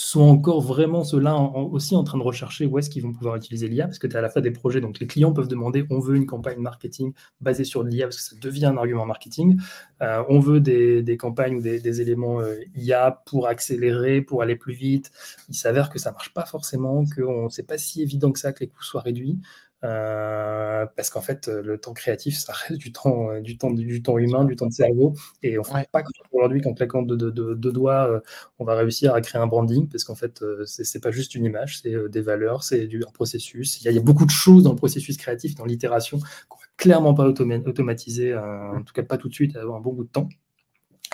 [0.01, 3.69] sont encore vraiment ceux-là aussi en train de rechercher où est-ce qu'ils vont pouvoir utiliser
[3.69, 5.85] l'IA, parce que tu as à la fois des projets, donc les clients peuvent demander
[5.91, 9.61] on veut une campagne marketing basée sur l'IA, parce que ça devient un argument marketing,
[10.03, 14.75] euh, on veut des, campagnes ou des, éléments euh, IA pour accélérer, pour aller plus
[14.75, 15.11] vite.
[15.49, 18.61] Il s'avère que ça marche pas forcément, que c'est pas si évident que ça que
[18.61, 19.39] les coûts soient réduits.
[19.83, 24.03] Euh, parce qu'en fait, le temps créatif, ça reste du temps, euh, du temps, du
[24.03, 25.15] temps humain, du temps de cerveau.
[25.43, 28.21] Et on ne fait pas aujourd'hui qu'en claquant deux de, de, doigts, euh,
[28.59, 31.45] on va réussir à créer un branding, parce qu'en fait, ce n'est pas juste une
[31.45, 33.81] image, c'est des valeurs, c'est un processus.
[33.83, 36.67] Il y, a, beaucoup de choses dans le processus créatif, dans l'itération, qu'on ne va
[36.77, 40.11] clairement pas automatiser, en tout cas pas tout de suite, avoir un bon bout de
[40.11, 40.29] temps.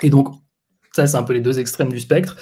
[0.03, 0.29] Et donc,
[0.93, 2.37] ça, c'est un peu les deux extrêmes du spectre.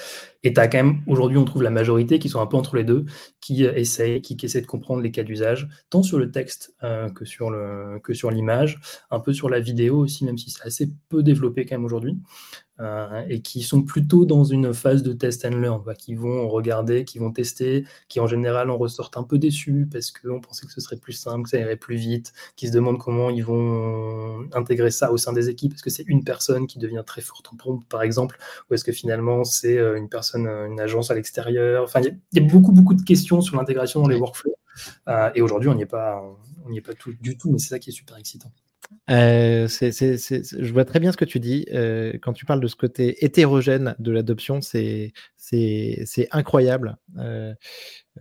[0.45, 2.77] Et tu as quand même, aujourd'hui, on trouve la majorité qui sont un peu entre
[2.77, 3.07] les deux,
[3.41, 7.09] qui euh, essayent, qui, essaient de comprendre les cas d'usage, tant sur le texte euh,
[7.09, 7.51] que sur
[8.31, 8.79] l'image,
[9.11, 12.19] un peu sur la vidéo aussi, même si c'est assez peu développé quand même aujourd'hui.
[12.81, 17.05] Euh, et qui sont plutôt dans une phase de test and learn, qui vont regarder,
[17.05, 20.73] qui vont tester, qui en général en ressortent un peu déçus parce qu'on pensait que
[20.73, 24.49] ce serait plus simple, que ça irait plus vite, qui se demandent comment ils vont
[24.53, 27.47] intégrer ça au sein des équipes, est-ce que c'est une personne qui devient très forte
[27.53, 31.15] en prompt, par exemple, ou est-ce que finalement c'est une personne euh, une agence à
[31.15, 31.85] l'extérieur.
[31.85, 34.55] Enfin, il y, a beaucoup, beaucoup de questions sur l'intégration dans les workflows.
[35.09, 36.23] Euh, et aujourd'hui, on n'y est pas,
[36.65, 38.53] on n'y est pas tout, du tout, mais c'est ça qui est super excitant.
[39.11, 41.67] Euh, je vois très bien ce que tu dis.
[42.23, 45.13] quand tu parles de ce côté hétérogène de l'adoption, c'est
[46.31, 46.97] incroyable.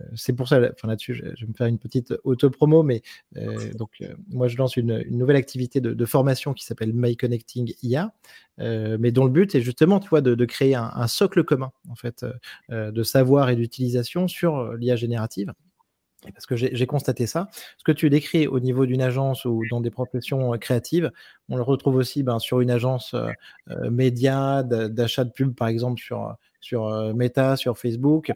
[0.00, 3.02] Euh, c'est pour ça, enfin là-dessus, je, vais me faire une petite auto-promo, mais
[3.36, 7.74] euh, donc euh, moi je lance une, nouvelle activité de, formation qui s'appelle My Connecting
[7.82, 8.12] IA,
[8.58, 11.94] mais dont le but est justement, tu vois, de, créer un, un, socle commun en
[11.94, 12.24] fait
[12.70, 15.52] de savoir et d'utilisation sur l'IA générative.
[16.32, 17.48] Parce que j'ai constaté ça.
[17.78, 21.10] Ce que tu décris au niveau d'une agence ou dans des professions créatives,
[21.48, 23.14] on le retrouve aussi ben, sur une agence
[23.90, 26.00] média, d'achat de pub, par exemple,
[26.60, 28.32] sur Meta, sur Facebook,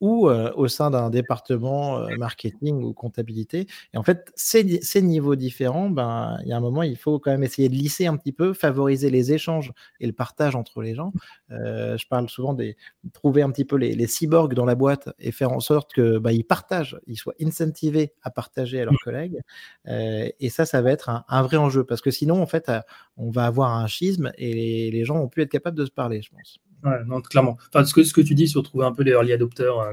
[0.00, 3.66] ou au sein d'un département marketing ou comptabilité.
[3.92, 7.18] Et en fait, ces, ces niveaux différents, ben, il y a un moment, il faut
[7.18, 10.82] quand même essayer de lisser un petit peu, favoriser les échanges et le partage entre
[10.82, 11.12] les gens.
[11.50, 12.74] je parle souvent de
[13.12, 16.18] trouver un petit peu les, les, cyborgs dans la boîte et faire en sorte que
[16.18, 19.04] ben, ils partagent, ils soient incentivés à partager à leurs mmh.
[19.04, 19.40] collègues.
[19.86, 22.70] et ça, ça va être un, vrai enjeu parce que sinon, en fait,
[23.16, 25.90] on va avoir un schisme et les, les gens vont plus être capables de se
[25.90, 26.60] parler, je pense.
[26.82, 27.58] Non, clairement.
[27.72, 29.92] Ce que, tu dis sur trouver un peu les early adopters, euh,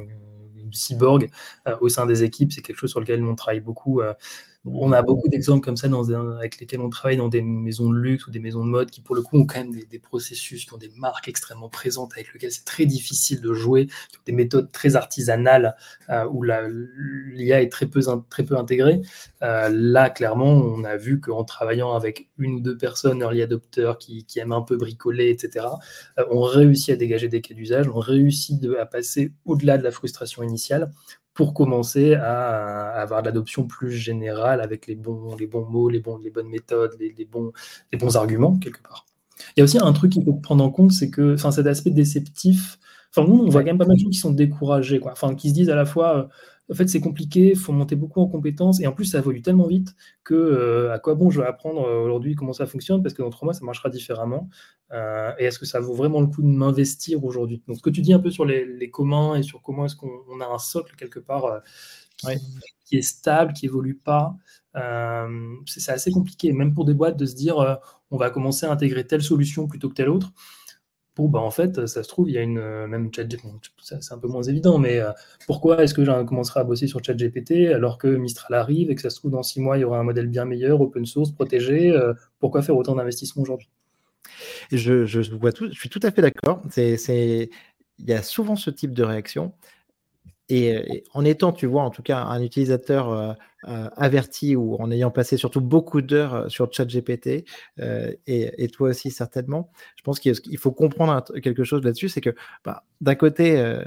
[0.71, 1.29] cyborg
[1.67, 4.01] euh, au sein des équipes, c'est quelque chose sur lequel on travaille beaucoup.
[4.01, 4.13] Euh,
[4.65, 7.97] on a beaucoup d'exemples comme ça dans avec lesquels on travaille dans des maisons de
[7.97, 10.65] luxe ou des maisons de mode qui, pour le coup, ont quand même des, processus,
[10.65, 13.87] qui ont des marques extrêmement présentes avec lesquelles c'est très difficile de jouer,
[14.25, 15.75] des méthodes très artisanales
[16.09, 17.99] euh, où l'IA est très peu,
[18.29, 19.01] très peu intégrée.
[19.41, 23.97] Euh, là, clairement, on a vu qu'en travaillant avec une ou deux personnes early adopters
[23.97, 25.65] qui, qui aiment un peu bricoler, etc.,
[26.19, 29.91] euh, on réussit à dégager des cas d'usage, on réussit à passer au-delà de la
[29.91, 30.89] frustration initiale
[31.33, 35.99] pour commencer à, avoir de l'adoption plus générale avec les bons, les bons mots, les,
[35.99, 37.51] bons, les bonnes méthodes, les, bons,
[37.91, 39.05] les bons arguments, quelque part.
[39.55, 41.89] Il y a aussi un truc qu'il faut prendre en compte, c'est que cet aspect
[41.89, 42.77] déceptif,
[43.15, 45.11] enfin, nous, on voit quand même pas mal de gens qui sont découragés, quoi.
[45.11, 46.23] Enfin, qui se disent à la fois, euh,
[46.71, 49.41] en fait, c'est compliqué, il faut monter beaucoup en compétences, et en plus, ça évolue
[49.41, 53.03] tellement vite que euh, à quoi bon je vais apprendre euh, aujourd'hui comment ça fonctionne,
[53.03, 54.49] parce que dans trois mois, ça marchera différemment.
[54.91, 57.61] Euh, et est-ce que ça vaut vraiment le coup de m'investir aujourd'hui?
[57.67, 60.39] Donc, ce que tu dis un peu sur les, communs et sur comment est-ce qu'on
[60.39, 61.61] a un socle quelque part
[62.85, 64.37] qui, est stable, qui évolue pas,
[65.65, 67.79] c'est assez compliqué, même pour des boîtes, de se dire
[68.11, 70.31] on va commencer à intégrer telle solution plutôt que telle autre.
[71.15, 74.13] Bon, bah en fait, ça se trouve, il y a une euh, même ChatGPT, c'est
[74.13, 75.11] un peu moins évident, mais euh,
[75.45, 79.01] pourquoi est-ce que j'en commencerai à bosser sur ChatGPT alors que Mistral arrive et que
[79.01, 81.31] ça se trouve dans six mois, il y aura un modèle bien meilleur, open source,
[81.31, 83.69] protégé euh, Pourquoi faire autant d'investissements aujourd'hui?
[84.71, 86.63] Je, je, je suis tout à fait d'accord.
[86.75, 87.49] Il
[87.99, 89.53] y a souvent ce type de réaction.
[90.49, 93.33] Et, en étant, tu vois, en tout cas, un utilisateur euh,
[93.69, 97.45] euh, averti ou en ayant passé surtout beaucoup d'heures euh, sur ChatGPT,
[98.27, 102.83] et, toi aussi certainement, je pense qu'il faut comprendre quelque chose là-dessus, c'est que bah,
[103.01, 103.81] d'un côté,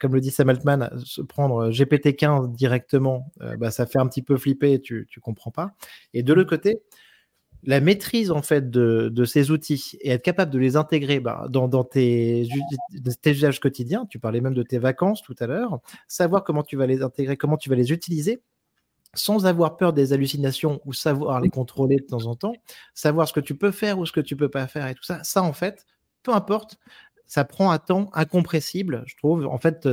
[0.00, 4.36] comme le dit Sam Altman, se prendre GPT-15 directement, bah, ça fait un petit peu
[4.36, 5.72] flipper, tu ne comprends pas.
[6.12, 6.82] Et de l'autre côté,
[7.66, 11.84] la maîtrise en fait de, ces outils et être capable de les intégrer bah, dans,
[11.84, 12.48] tes,
[13.26, 16.86] usages quotidiens, tu parlais même de tes vacances tout à l'heure, savoir comment tu vas
[16.86, 18.40] les intégrer, comment tu vas les utiliser,
[19.14, 22.54] sans avoir peur des hallucinations ou savoir les contrôler de temps en temps,
[22.94, 25.04] savoir ce que tu peux faire ou ce que tu peux pas faire et tout
[25.04, 25.86] ça, ça en fait,
[26.22, 26.78] peu importe,
[27.26, 29.88] ça prend un temps incompressible, je trouve, en fait,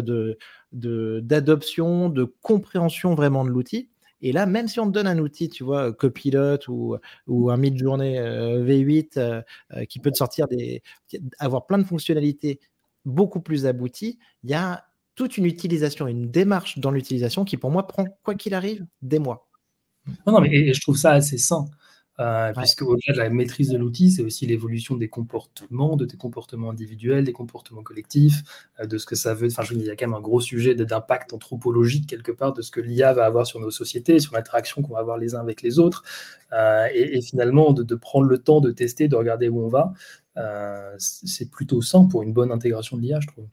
[0.72, 3.90] d'adoption, de compréhension vraiment de l'outil.
[4.24, 8.18] Et là, même si on te donne un outil, tu vois, Copilot ou, un mid-journée
[8.18, 9.42] euh, V8 euh,
[9.74, 10.82] euh, qui peut te sortir des.
[11.40, 12.62] avoir plein de fonctionnalités
[13.04, 17.70] beaucoup plus abouties, il y a toute une utilisation, une démarche dans l'utilisation qui, pour
[17.70, 19.50] moi, prend, quoi qu'il arrive, des mois.
[20.26, 21.66] Non, non, mais je trouve ça assez sain.
[22.20, 26.16] Euh, puisque au-delà de la maîtrise de l'outil, c'est aussi l'évolution des comportements, de tes
[26.16, 28.44] comportements individuels, des comportements collectifs,
[28.80, 29.48] euh, de ce que ça veut.
[29.48, 32.32] Enfin, je veux dire, il y a quand même un gros sujet d'impact anthropologique quelque
[32.32, 35.18] part de ce que l'IA va avoir sur nos sociétés, sur l'interaction qu'on va avoir
[35.18, 36.04] les uns avec les autres,
[36.54, 39.94] euh, et, finalement de, prendre le temps de tester, de regarder où on va.
[40.98, 43.48] c'est plutôt sain pour une bonne intégration de l'IA, je trouve.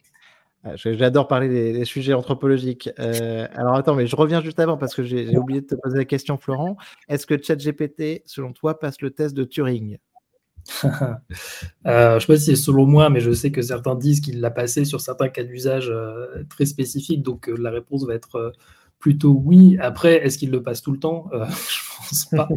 [0.62, 2.90] Ah, j'adore parler des, sujets anthropologiques.
[2.98, 5.96] Euh, alors attends, mais je reviens juste avant parce que j'ai oublié de te poser
[5.96, 6.76] la question, Florent.
[7.08, 9.98] Est-ce que ChatGPT, selon toi, passe le test de Turing?
[11.86, 14.20] Euh, Je ne sais pas si c'est selon moi, mais je sais que certains disent
[14.20, 18.52] qu'il l'a passé sur certains cas d'usage euh, très spécifiques, donc la réponse va être
[18.98, 19.78] plutôt oui.
[19.80, 21.30] Après, est-ce qu'il le passe tout le temps?
[21.32, 22.48] Je ne pense pas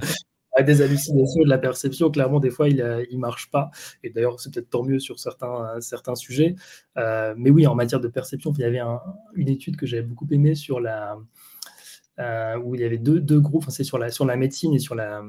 [0.62, 3.72] des hallucinations de la perception, clairement, des fois, il ne marche pas.
[4.04, 6.56] Et d'ailleurs, c'est peut-être tant mieux sur certains, certains sujets.
[6.98, 8.82] Euh, mais oui, en matière de perception, il y avait
[9.34, 11.18] une étude que j'avais beaucoup aimée sur la,
[12.20, 14.80] euh, où il y avait deux, deux groupes, c'est sur la, sur la médecine et
[14.80, 15.24] sur la,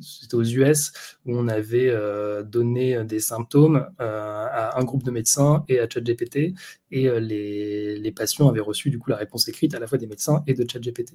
[0.00, 0.92] c'était aux US,
[1.26, 5.88] où on avait euh, donné des symptômes euh, à un groupe de médecins et à
[5.88, 6.54] ChatGPT,
[6.90, 10.06] et euh, les, patients avaient reçu du coup la réponse écrite à la fois des
[10.06, 11.12] médecins et de ChatGPT.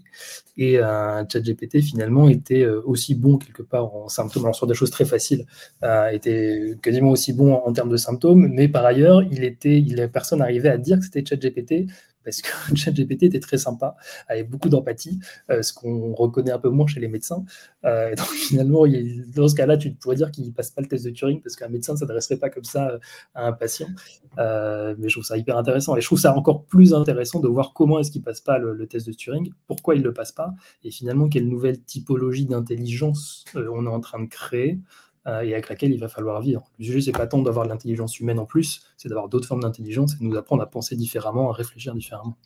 [0.57, 5.05] Et ChatGPT finalement était aussi bon quelque part en symptômes, alors sur des choses très
[5.05, 5.45] faciles,
[6.11, 10.69] était quasiment aussi bon en, termes de symptômes, mais par ailleurs, il était, personne n'arrivait
[10.69, 11.87] à dire que c'était ChatGPT
[12.23, 13.95] parce que ChatGPT était très sympa,
[14.27, 17.43] avait beaucoup d'empathie, euh, ce qu'on reconnaît un peu moins chez les médecins.
[17.85, 18.85] Euh, donc finalement,
[19.35, 21.55] dans ce cas-là, tu pourrais dire qu'il ne passe pas le test de Turing parce
[21.55, 22.99] qu'un médecin ne s'adresserait pas comme ça
[23.33, 23.87] à un patient.
[24.37, 25.95] mais je trouve ça hyper intéressant.
[25.95, 28.57] Et je trouve ça encore plus intéressant de voir comment est-ce qu'il ne passe pas
[28.57, 32.45] le, test de Turing, pourquoi il ne le passe pas, et finalement quelle nouvelle typologie
[32.45, 34.79] d'intelligence on est en train de créer euh,
[35.25, 36.69] et avec laquelle il va falloir vivre.
[36.79, 39.61] Le sujet, c'est pas tant d'avoir de l'intelligence humaine en plus, c'est d'avoir d'autres formes
[39.61, 42.37] d'intelligence et de nous apprendre à penser différemment, à réfléchir différemment.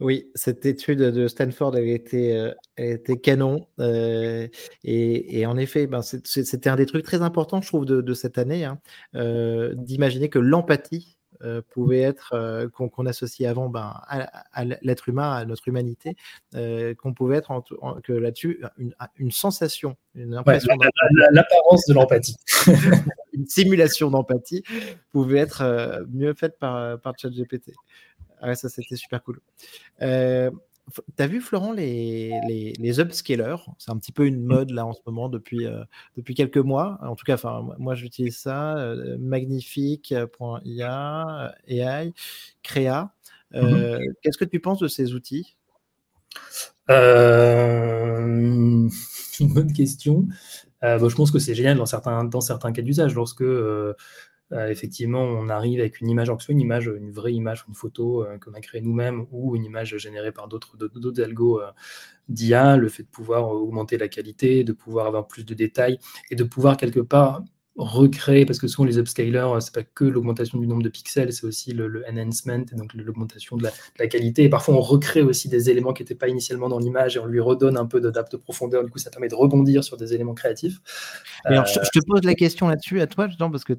[0.00, 3.66] Oui, cette étude de Stanford avait été, euh, été canon.
[3.80, 4.46] Euh,
[4.84, 8.64] et, en effet, ben, c'était un des trucs très importants, je trouve, de, cette année,
[8.64, 8.78] hein,
[9.74, 15.44] d'imaginer que l'empathie euh, pouvait être euh, qu'on associe avant ben, à, l'être humain, à
[15.44, 16.16] notre humanité,
[16.54, 17.62] euh, qu'on pouvait être
[18.02, 20.74] que là-dessus une, une, sensation, une impression,
[21.30, 22.36] l'apparence de l'empathie,
[23.32, 24.64] une simulation d'empathie
[25.12, 27.72] pouvait être mieux faite par par ChatGPT.
[28.40, 29.40] Ah ça c'était super cool.
[31.16, 33.56] Tu as vu, Florent, les, les, les upscalers?
[33.78, 35.82] C'est un petit peu une mode là en ce moment depuis, euh,
[36.16, 36.98] depuis quelques mois.
[37.02, 37.36] En tout cas,
[37.78, 38.76] moi j'utilise ça.
[38.76, 42.12] Euh, Magnifique.ia, AI,
[42.62, 43.12] Créa.
[43.54, 45.56] Euh, mmh qu'est-ce que tu penses de ces outils?
[49.40, 50.26] Une bonne question.
[50.82, 53.14] je pense que c'est génial dans certains, dans certains cas d'usage.
[53.14, 53.94] Lorsque euh,
[54.52, 57.74] effectivement, on arrive avec une image, que ce soit une image, une vraie image, une
[57.74, 60.76] photo euh, qu'on a créée nous-mêmes ou une image générée par d'autres
[61.20, 61.70] algos euh,
[62.28, 65.98] d'IA, le fait de pouvoir augmenter la qualité, de pouvoir avoir plus de détails
[66.30, 67.42] et de pouvoir quelque part
[67.78, 71.32] recréer, parce que souvent les upscalers, euh, c'est pas que l'augmentation du nombre de pixels,
[71.32, 74.44] c'est aussi le, enhancement, et donc l'augmentation de, la, qualité.
[74.44, 77.26] Et parfois, on recrée aussi des éléments qui n'étaient pas initialement dans l'image et on
[77.26, 78.84] lui redonne un peu de de profondeur.
[78.84, 80.80] Du coup, ça permet de rebondir sur des éléments créatifs.
[81.44, 83.74] Alors, je, te pose la question là-dessus à toi, justement, parce que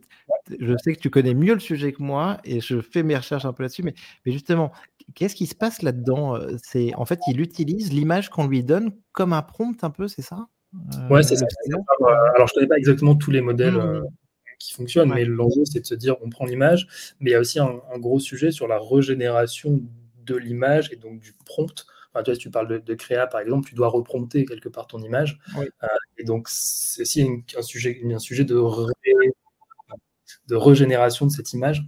[0.59, 3.45] je sais que tu connais mieux le sujet que moi et je fais mes recherches
[3.45, 3.83] un peu là-dessus.
[3.83, 3.93] Mais,
[4.25, 4.71] mais justement,
[5.13, 8.91] qu'est-ce qui se passe là-dedans euh, C'est En fait, il utilise l'image qu'on lui donne
[9.11, 10.47] comme un prompt un peu, c'est ça?
[11.09, 11.45] Ouais, c'est ça.
[12.35, 13.79] Alors, je ne connais pas exactement tous les modèles mmh.
[13.79, 14.01] euh,
[14.59, 16.87] qui fonctionnent, mais l'enjeu, c'est de se dire, on prend l'image,
[17.19, 19.81] mais il y a aussi un, gros sujet sur la régénération
[20.25, 21.85] de l'image et donc du prompt.
[22.13, 24.87] Enfin, tu vois, si tu parles de, créa, par exemple, tu dois reprompter quelque part
[24.87, 25.39] ton image.
[25.57, 27.27] Euh, et donc, c'est aussi
[27.57, 28.55] un, sujet, un sujet de,
[30.47, 31.83] de régénération de cette image.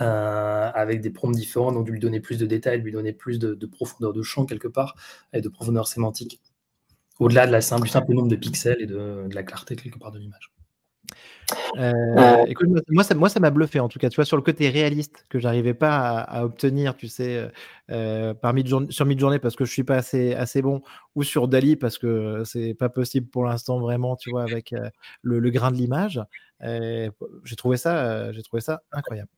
[0.00, 3.52] Euh, avec des prompts différents, donc lui donner plus de détails, lui donner plus de,
[3.52, 4.94] de profondeur de champ quelque part,
[5.34, 6.40] et de profondeur sémantique
[7.20, 10.10] au-delà de la simple, du simple nombre de pixels et de, la clarté quelque part
[10.10, 10.50] de l'image.
[11.76, 14.08] Euh, écoute, moi, ça, moi, ça m'a bluffé en tout cas.
[14.08, 17.48] Tu vois, sur le côté réaliste que j'arrivais pas à, obtenir, tu sais, euh,
[17.90, 18.54] euh par
[18.90, 20.82] sur Midjourney parce que je suis pas assez, assez bon,
[21.16, 24.88] ou sur Dali parce que c'est pas possible pour l'instant vraiment, tu vois, avec euh,
[25.22, 26.20] le, grain de l'image.
[26.62, 29.30] j'ai trouvé ça, j'ai trouvé ça incroyable.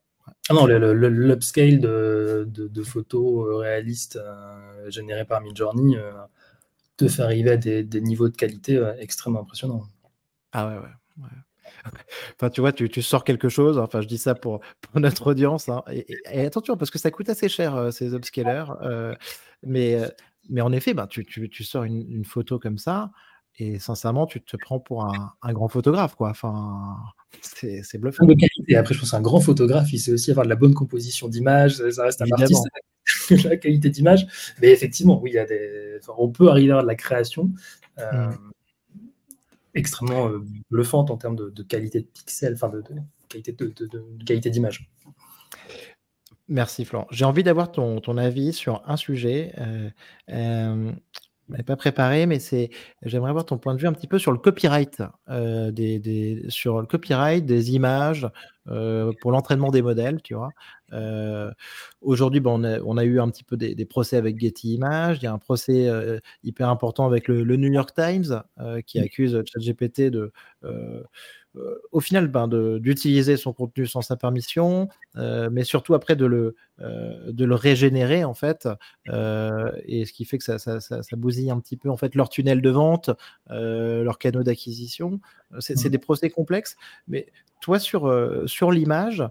[0.51, 4.21] Ah non, l'upscale de, de, photos réalistes
[4.89, 5.97] générées par Midjourney
[6.97, 9.83] te fait arriver à des, niveaux de qualité euh, extrêmement impressionnants.
[10.53, 11.29] Ah ouais, ouais.
[12.37, 13.79] Enfin, tu vois, tu, tu, sors quelque chose.
[13.79, 15.69] Enfin, je dis ça pour, pour notre audience.
[15.69, 18.65] Hein, et, attention, parce que ça coûte assez cher euh, ces upscalers.
[18.83, 19.15] Euh,
[19.63, 19.99] mais,
[20.49, 23.11] mais en effet, ben, tu, tu, tu sors une, photo comme ça.
[23.59, 26.31] Et sincèrement, tu te prends pour un, un grand photographe, quoi.
[26.31, 26.99] Enfin,
[27.43, 28.27] c'est bluffant.
[28.27, 28.77] Qualité.
[28.77, 31.77] Après, je pense qu'un grand photographe, il sait aussi avoir de la bonne composition d'image.
[31.91, 32.65] Ça reste un artiste
[33.45, 34.27] la qualité d'image.
[34.61, 35.99] Mais effectivement, oui, il y a des...
[36.17, 37.51] on peut arriver à de la création
[37.99, 38.51] euh, mm.
[39.75, 42.83] extrêmement euh, bluffante en termes de, qualité de pixels, enfin de,
[43.29, 44.91] qualité de, qualité d'image.
[46.49, 47.07] Merci Florent.
[47.11, 49.55] J'ai envie d'avoir ton, ton, avis sur un sujet.
[50.29, 50.93] Euh,
[51.63, 52.71] pas préparé, mais c'est,
[53.03, 56.81] j'aimerais avoir ton point de vue un petit peu sur le copyright, euh, des, sur
[56.81, 58.29] le copyright des images
[58.69, 60.51] euh, pour l'entraînement des modèles, tu vois.
[60.93, 61.51] Euh,
[62.01, 65.19] aujourd'hui, bon, on, a, eu un petit peu des, procès avec Getty Images.
[65.21, 65.89] Il y a un procès
[66.43, 68.43] hyper important avec le, le New York Times
[68.87, 70.33] qui accuse ChatGPT de
[71.91, 76.57] au final ben, d'utiliser son contenu sans sa permission, euh, mais surtout après de le,
[76.81, 78.69] euh, de le régénérer en fait,
[79.07, 82.29] et ce qui fait que ça, ça, ça, bousille un petit peu en fait leur
[82.31, 83.11] tunnel de vente,
[83.51, 85.21] leurs canaux d'acquisition.
[85.59, 85.89] C'est mmh.
[85.91, 87.27] des procès complexes, mais
[87.61, 88.11] toi sur,
[88.47, 89.23] sur l'image,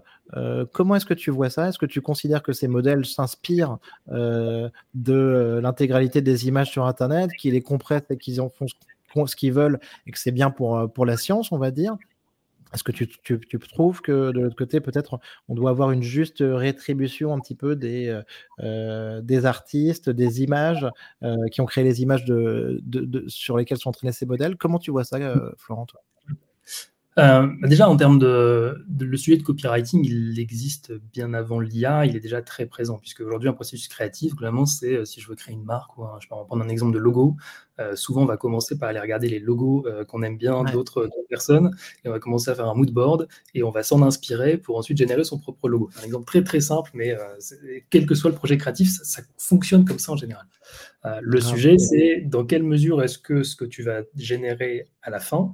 [0.72, 1.68] comment est-ce que tu vois ça?
[1.68, 7.54] Est-ce que tu considères que ces modèles s'inspirent de l'intégralité des images sur Internet, qu'ils
[7.54, 11.04] les compressent et qu'ils en font ce qu'ils veulent et que c'est bien pour, pour
[11.04, 11.96] la science, on va dire?
[12.72, 13.06] Est-ce que tu,
[13.68, 17.76] trouves que de l'autre côté, peut-être, on doit avoir une juste rétribution un petit peu
[17.76, 18.22] des, euh,
[18.60, 20.86] euh, des artistes, des images
[21.22, 22.80] euh, qui ont créé les images de,
[23.28, 24.56] sur lesquelles sont entraînés ces modèles?
[24.56, 25.18] Comment tu vois ça,
[25.58, 25.86] Florent
[27.18, 32.06] Euh, bah, déjà, en termes de, le sujet de copywriting, il existe bien avant l'IA,
[32.06, 35.28] il est déjà très présent, puisque aujourd'hui, un processus créatif, globalement, c'est euh, si je
[35.28, 37.36] veux créer une marque, ou je peux prendre un exemple de logo,
[37.80, 41.76] euh, souvent on va commencer par aller regarder les logos qu'on aime bien d'autres personnes,
[42.04, 44.78] et on va commencer à faire un mood board, et on va s'en inspirer pour
[44.78, 45.90] ensuite générer son propre logo.
[46.00, 47.14] Un exemple très très simple, mais
[47.90, 50.46] quel que soit le projet créatif, ça, fonctionne comme ça en général.
[51.20, 55.20] le sujet, c'est dans quelle mesure est-ce que ce que tu vas générer à la
[55.20, 55.52] fin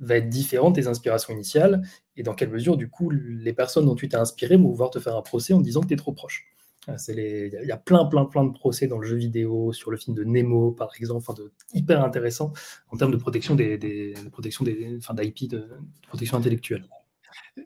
[0.00, 1.82] va être différent de tes inspirations initiales
[2.16, 4.98] et dans quelle mesure, du coup, les personnes dont tu t'es inspiré vont pouvoir te
[4.98, 6.46] faire un procès en disant que tu es trop proche.
[6.88, 9.96] Euh, il y a plein, plein, plein de procès dans le jeu vidéo, sur le
[9.98, 12.52] film de Nemo, par exemple, enfin, de, hyper intéressant
[12.90, 15.68] en termes de protection des, des des, d'IP, de
[16.08, 16.88] protection intellectuelle.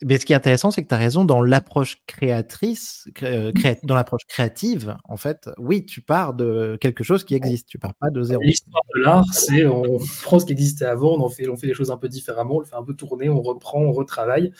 [0.03, 3.53] Mais ce qui est intéressant, c'est que tu as raison dans l'approche créatrice, euh,
[3.83, 7.95] dans l'approche créative, en fait, oui, tu pars de quelque chose qui existe, tu pars
[7.95, 8.43] pas de zéro.
[8.43, 11.75] L'histoire de l'art, c'est on prend ce qui existait avant, on fait, on fait les
[11.75, 14.53] choses un peu différemment, on le fait un peu tourner, on reprend, on retravaille.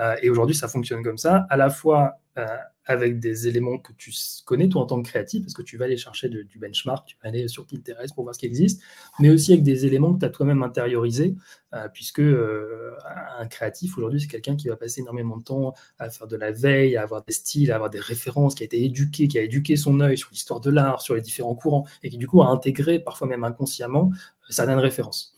[0.00, 2.46] Euh, et aujourd'hui, ça fonctionne comme ça, à la fois euh,
[2.86, 4.12] avec des éléments que tu
[4.46, 7.16] connais toi en tant que créatif, parce que tu vas aller chercher du benchmark, tu
[7.22, 8.82] vas aller sur Pinterest pour voir ce qui existe,
[9.20, 11.36] mais aussi avec des éléments que tu as toi-même intériorisés,
[11.74, 16.26] euh, puisque un créatif aujourd'hui, c'est quelqu'un qui va passer énormément de temps à faire
[16.26, 19.28] de la veille, à avoir des styles, à avoir des références, qui a été éduqué,
[19.28, 22.16] qui a éduqué son œil sur l'histoire de l'art, sur les différents courants, et qui
[22.16, 24.10] du coup a intégré, parfois même inconsciemment,
[24.48, 25.36] certaines références.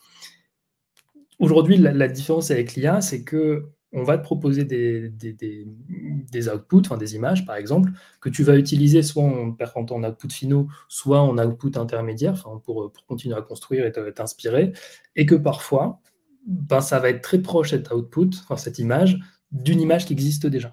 [1.39, 6.97] Aujourd'hui, la différence avec l'IA, c'est que on va te proposer des, des, outputs, enfin
[6.97, 7.91] des images par exemple,
[8.21, 13.07] que tu vas utiliser soit en, en output finaux, soit en output intermédiaire, pour, pour
[13.07, 14.73] continuer à construire et t'inspirer,
[15.17, 16.01] et que parfois,
[16.47, 19.19] ben, ça va être très proche cet output, enfin cette image,
[19.51, 20.73] d'une image qui existe déjà.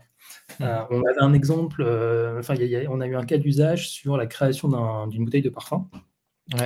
[0.60, 0.64] Mmh.
[0.64, 2.56] Euh, on avait un exemple, euh, enfin,
[2.90, 4.70] on a eu un cas d'usage sur la création
[5.08, 5.90] d'une bouteille de parfum.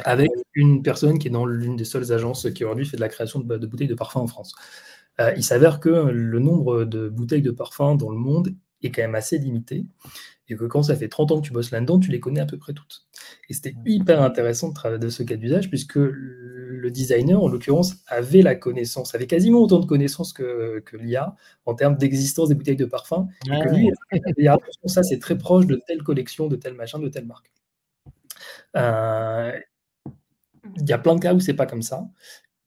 [0.06, 3.10] Avec une personne qui est dans l'une des seules agences qui aujourd'hui fait de la
[3.10, 4.56] création de, de bouteilles de parfum en France.
[5.20, 9.02] Euh, il s'avère que le nombre de bouteilles de parfum dans le monde est quand
[9.02, 9.86] même assez limité
[10.50, 12.46] et que quand ça fait 30 ans que tu bosses là-dedans, tu les connais à
[12.46, 13.08] peu près toutes.
[13.50, 17.96] Et c'était hyper intéressant de travailler de ce cas d'usage puisque le designer, en l'occurrence,
[18.08, 21.36] avait la connaissance, avait quasiment autant de connaissances que, que l'IA
[21.66, 23.30] en termes d'existence des bouteilles de parfum.
[23.46, 23.92] Et que lui,
[24.86, 27.50] ça c'est très proche de telle collection, de tel machin, de telle marque.
[28.76, 29.58] Euh,
[30.78, 32.08] il y a plein de cas où c'est pas comme ça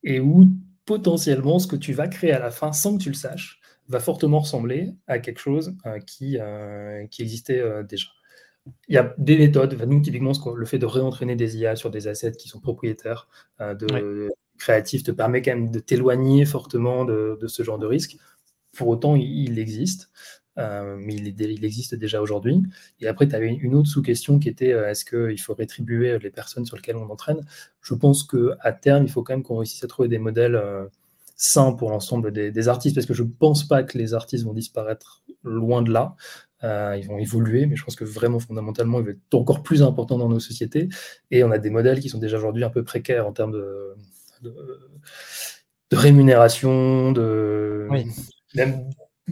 [0.02, 0.46] et où
[0.86, 4.00] potentiellement, ce que tu vas créer à la fin, sans que tu le saches, va
[4.00, 8.06] fortement ressembler à quelque chose euh, qui, euh, qui existait euh, déjà.
[8.88, 12.08] Il y a des méthodes, nous typiquement le fait de réentraîner des IA sur des
[12.08, 13.28] assets qui sont propriétaires
[13.60, 14.28] de
[14.58, 18.16] créatifs te permet quand même de t'éloigner fortement de, ce genre de risque.
[18.76, 20.10] Pour autant, il existe.
[20.58, 22.62] Euh, mais il, existe déjà aujourd'hui.
[23.00, 26.30] Et après, tu avais une, autre sous-question qui était euh, est-ce qu'il faut rétribuer les
[26.30, 27.44] personnes sur lesquelles on entraîne?
[27.82, 30.86] Je pense qu'à terme, il faut quand même qu'on réussisse à trouver des modèles euh,
[31.36, 34.54] sains pour l'ensemble des, artistes, parce que je ne pense pas que les artistes vont
[34.54, 36.16] disparaître loin de là.
[36.62, 40.16] ils vont évoluer, mais je pense que vraiment fondamentalement, ils vont être encore plus importants
[40.16, 40.88] dans nos sociétés.
[41.30, 43.94] Et on a des modèles qui sont déjà aujourd'hui un peu précaires en termes de,
[44.40, 44.52] de,
[45.92, 47.86] rémunération, de
[48.54, 48.88] même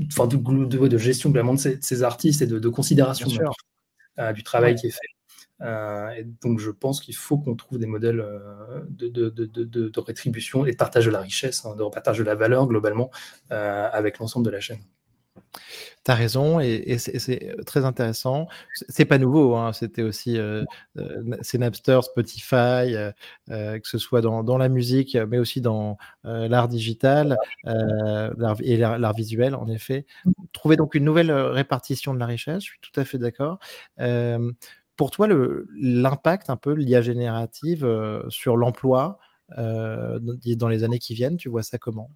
[0.07, 1.43] enfin, de, de, gestion de,
[1.81, 3.29] ces, artistes et de, considération
[4.19, 4.99] euh, du travail qui est fait.
[5.61, 10.73] Euh, et donc, je pense qu'il faut qu'on trouve des modèles euh, de, rétribution et
[10.73, 13.11] de partage de la richesse, hein, de partage de la valeur globalement
[13.51, 14.81] avec l'ensemble de la chaîne.
[16.05, 18.49] Tu as raison et, c'est très intéressant.
[18.89, 20.65] C'est pas nouveau, hein, c'était aussi euh,
[21.43, 22.95] c'est Napster, Spotify,
[23.49, 29.69] que ce soit dans, la musique, mais aussi dans l'art digital et l'art visuel, en
[29.69, 30.07] effet.
[30.53, 33.59] Trouver donc une nouvelle répartition de la richesse, je suis tout à fait d'accord.
[34.97, 35.29] pour toi,
[35.75, 37.89] l'impact un peu l'IA générative
[38.29, 39.19] sur l'emploi
[39.57, 42.11] dans les années qui viennent, tu vois ça comment?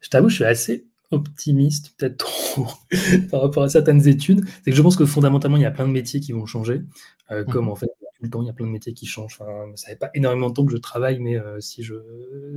[0.00, 2.66] Je t'avoue, je suis assez optimiste, peut-être trop,
[3.30, 5.86] par rapport à certaines études, c'est que je pense que fondamentalement, il y a plein
[5.86, 6.82] de métiers qui vont changer,
[7.30, 7.46] euh, mmh.
[7.46, 9.38] comme en fait, tout le temps, il y a plein de métiers qui changent.
[9.40, 11.94] Enfin, ça fait pas énormément de temps que je travaille, mais euh, si je,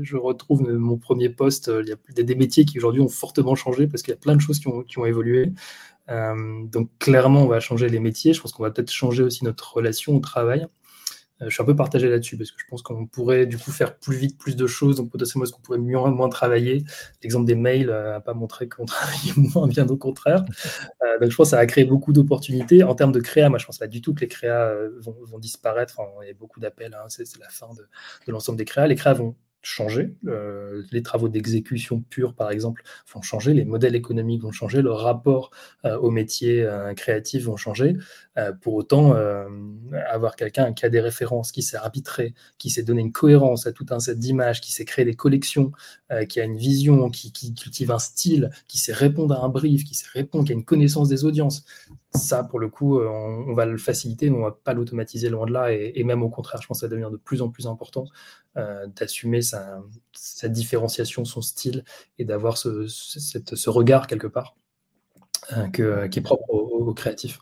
[0.01, 3.55] je, retrouve mon premier poste, euh, il y a des, métiers qui aujourd'hui ont fortement
[3.55, 5.53] changé parce qu'il y a plein de choses qui ont, qui ont évolué.
[6.07, 8.33] donc clairement, on va changer les métiers.
[8.33, 10.67] Je pense qu'on va peut-être changer aussi notre relation au travail.
[11.41, 13.71] Euh, je suis un peu partagé là-dessus parce que je pense qu'on pourrait du coup
[13.71, 14.97] faire plus vite plus de choses.
[14.97, 16.83] Donc potentiellement, est-ce qu'on pourrait mieux moins travailler?
[17.23, 20.45] L'exemple des mails n'a pas montré qu'on travaillait moins, bien au contraire.
[21.03, 22.83] Euh, donc je pense que ça a créé beaucoup d'opportunités.
[22.83, 25.39] En termes de créa, moi je pense pas du tout que les créas euh, vont,
[25.39, 25.99] disparaître.
[26.21, 27.05] il y a beaucoup d'appels, hein.
[27.07, 27.87] c'est la fin de,
[28.31, 28.87] l'ensemble des créas.
[28.87, 30.15] Les créas vont changer.
[30.27, 32.83] Euh, les travaux d'exécution pure, par exemple,
[33.13, 33.53] vont changer.
[33.53, 34.81] Les modèles économiques vont changer.
[34.81, 35.51] Le rapport
[35.85, 37.95] euh, au métier euh, créatif vont changer.
[38.61, 39.13] pour autant,
[40.09, 43.71] avoir quelqu'un qui a des références, qui sait arbitrer, qui sait donner une cohérence à
[43.71, 45.71] tout un set d'images, qui sait créer des collections,
[46.27, 49.95] qui a une vision, qui, cultive un style, qui sait répondre à un brief, qui
[49.95, 51.63] sait répondre, qui a une connaissance des audiences.
[52.13, 55.45] Ça, pour le coup, on, va le faciliter, mais on ne va pas l'automatiser loin
[55.45, 55.71] de là.
[55.71, 58.05] Et, même au contraire, je pense que ça va devenir de plus en plus important
[58.55, 59.81] d'assumer sa,
[60.45, 61.85] différenciation, son style,
[62.19, 64.55] et d'avoir ce, regard quelque part
[65.53, 67.39] euh, que, qui est propre au, créatif.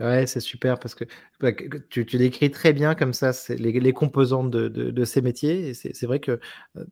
[0.00, 1.04] Ouais, c'est super parce que
[1.40, 1.52] bah,
[1.90, 5.68] tu, tu, décris très bien comme ça les, composantes de, de, ces métiers.
[5.68, 6.40] Et c'est vrai que
[6.76, 6.84] euh,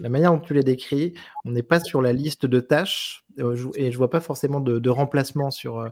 [0.00, 1.14] la manière dont tu les décris,
[1.44, 4.78] on n'est pas sur la liste de tâches euh, et je vois pas forcément de,
[4.78, 5.90] de remplacement sur,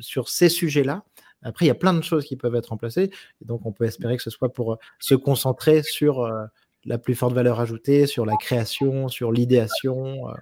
[0.00, 1.04] sur ces sujets-là.
[1.42, 3.10] Après, il y a plein de choses qui peuvent être remplacées.
[3.40, 6.44] Et donc, on peut espérer que ce soit pour euh, se concentrer sur euh,
[6.84, 10.28] la plus forte valeur ajoutée, sur la création, sur l'idéation.
[10.28, 10.32] Euh.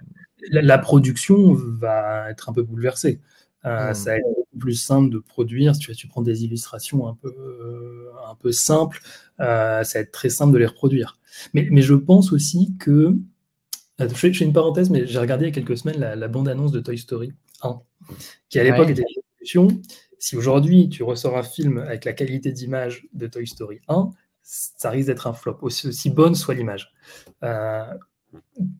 [0.49, 3.19] La, production va être un peu bouleversée.
[3.63, 3.93] Hmm.
[3.93, 4.15] Ça
[4.55, 5.75] beaucoup plus simple de produire.
[5.75, 7.33] Si tu, tu prends des illustrations un peu,
[8.27, 9.01] un peu simples,
[9.37, 11.17] ça va être très simple de les reproduire.
[11.53, 13.15] Mais, mais je pense aussi que.
[13.97, 16.81] Je fais, une parenthèse, mais j'ai regardé il y a quelques semaines la, bande-annonce de
[16.81, 17.31] Toy Story
[17.61, 17.79] 1,
[18.49, 19.67] qui à l'époque était une discussion
[20.25, 24.09] si aujourd'hui tu ressors un film avec la qualité d'image de Toy Story 1,
[24.41, 26.91] ça risque d'être un flop, aussi, bonne soit l'image.
[27.43, 27.85] Euh,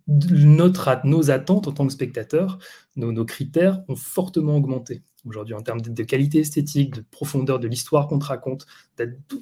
[0.07, 2.57] nos attentes en tant que spectateurs,
[2.95, 8.07] nos, critères ont fortement augmenté aujourd'hui en termes de, qualité esthétique, de profondeur de l'histoire
[8.07, 8.65] qu'on te raconte.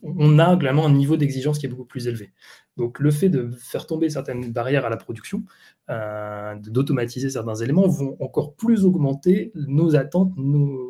[0.01, 2.34] On a globalement un niveau d'exigence qui est beaucoup plus élevé.
[2.77, 5.43] Donc le fait de faire tomber certaines barrières à la production,
[5.89, 10.89] euh, d'automatiser certains éléments, vont encore plus augmenter nos attentes, nos,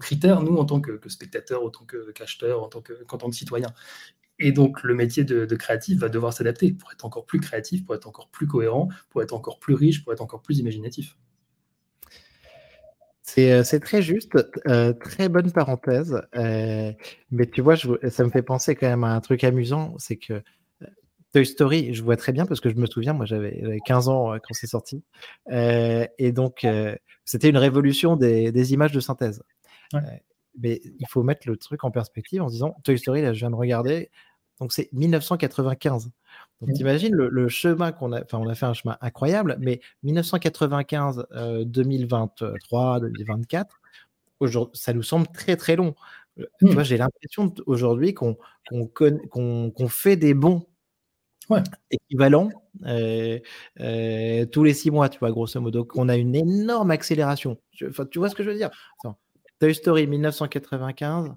[0.00, 3.72] critères, nous, en tant que, spectateurs, en tant qu'acheteurs, en tant que, tant que citoyens.
[4.40, 7.94] Et donc, le métier de, créatif va devoir s'adapter pour être encore plus créatif, pour
[7.94, 11.16] être encore plus cohérent, pour être encore plus riche, pour être encore plus imaginatif.
[13.28, 14.32] C'est euh, très juste,
[14.66, 16.18] euh, très bonne parenthèse.
[16.34, 16.92] Euh,
[17.30, 20.42] mais tu vois, ça me fait penser quand même à un truc amusant, c'est que
[21.34, 24.32] Toy Story, je vois très bien parce que je me souviens, moi j'avais 15 ans
[24.38, 25.04] quand c'est sorti.
[25.50, 26.66] et donc,
[27.26, 29.42] c'était une révolution des, images de synthèse.
[30.58, 33.40] Mais il faut mettre le truc en perspective en se disant Toy Story, là, je
[33.40, 34.10] viens de regarder,
[34.58, 36.10] donc c'est 1995.
[36.60, 39.80] Donc, t'imagines le, le, chemin qu'on a, enfin, on a fait un chemin incroyable, mais
[40.02, 41.26] 1995,
[41.66, 43.80] 2023, 2024,
[44.72, 45.94] ça nous semble très très long.
[46.38, 46.70] Euh, tu mmh.
[46.70, 48.36] vois, j'ai l'impression aujourd'hui qu'on
[48.70, 50.66] qu'on fait des bons
[51.90, 52.50] équivalents
[52.86, 53.38] euh,
[53.80, 55.80] euh, tous les six mois, tu vois, grosso modo.
[55.80, 57.58] Donc, on a une énorme accélération.
[57.88, 58.70] Enfin, tu vois ce que je veux dire?
[59.58, 61.34] Toy Story 1995,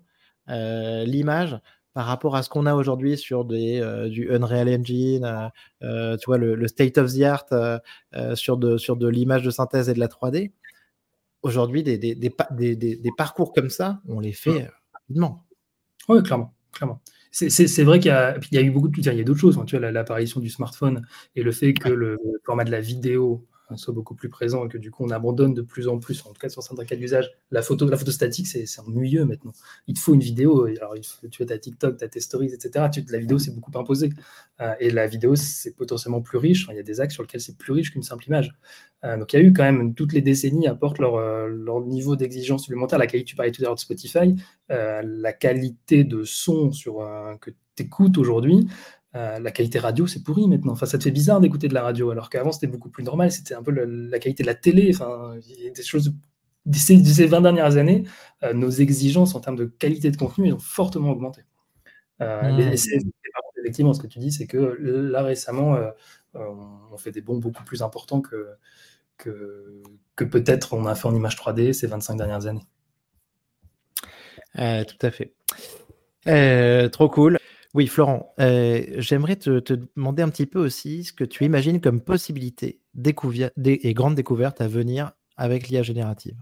[0.49, 1.59] euh, l'image
[1.93, 6.67] par rapport à ce qu'on a aujourd'hui sur des, du Unreal Engine, tu vois, le,
[6.67, 7.45] state of the art
[8.35, 10.51] sur de, sur de l'image de synthèse et de la 3D.
[11.43, 15.45] Aujourd'hui, des, des, des, des, parcours comme ça, on les fait rapidement.
[16.07, 16.53] Oui, clairement.
[16.71, 19.57] clairement c'est vrai qu'il y, a eu beaucoup de il y a d'autres choses.
[19.57, 19.65] Hein.
[19.65, 21.01] tu vois, l'apparition du smartphone
[21.35, 24.69] et le fait que le format de la vidéo euh, soit beaucoup plus présent et
[24.69, 26.95] que du coup on abandonne de plus en plus, en tout cas sur certains cas
[26.95, 29.53] d'usage, la photo, la photo statique, c'est ennuyeux maintenant.
[29.87, 30.95] Il te faut une vidéo, alors
[31.31, 32.85] tu as ta TikTok, tu as tes stories, etc.
[33.09, 34.09] La vidéo c'est beaucoup imposé.
[34.61, 37.41] Euh, et la vidéo c'est potentiellement plus riche, il y a des axes sur lesquels
[37.41, 38.53] c'est plus riche qu'une simple image.
[39.03, 41.17] Euh, donc il y a eu quand même, toutes les décennies apportent leur,
[41.47, 42.99] leur niveau d'exigence supplémentaire.
[42.99, 44.35] La qualité, tu parlais tout à l'heure de Spotify,
[44.69, 46.71] la qualité de son
[47.41, 48.67] que tu écoutes aujourd'hui,
[49.15, 50.71] euh, la qualité radio, c'est pourri maintenant.
[50.73, 53.31] Enfin, ça te fait bizarre d'écouter de la radio, alors qu'avant, c'était beaucoup plus normal.
[53.31, 54.91] C'était un peu la qualité de la télé.
[54.93, 56.13] Enfin, il y a des choses.
[56.67, 58.03] De ces, 20 dernières années,
[58.43, 61.41] euh, nos exigences en termes de qualité de contenu ont fortement augmenté.
[62.21, 62.75] Euh, mmh.
[63.61, 65.75] effectivement, ce que tu dis, c'est que là, récemment,
[66.35, 68.49] on fait des bons beaucoup plus importants que,
[69.17, 69.81] que,
[70.15, 72.67] que peut-être on a fait en image 3D ces 25 dernières années.
[74.53, 75.33] tout à fait.
[76.91, 77.40] trop cool.
[77.73, 79.61] Oui, Florent, euh, j'aimerais te,
[79.95, 82.81] demander un petit peu aussi ce que tu imagines comme possibilité
[83.65, 86.37] et grande découverte à venir avec l'IA générative.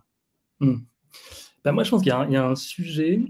[0.59, 0.77] Hmm.
[1.63, 3.21] Ben moi, je pense qu'il y, a un sujet,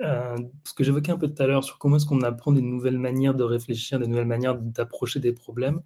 [0.00, 2.60] euh, ce que j'évoquais un peu tout à l'heure, sur comment est-ce qu'on apprend des
[2.60, 5.80] nouvelles manières de réfléchir, des nouvelles manières d'approcher des problèmes.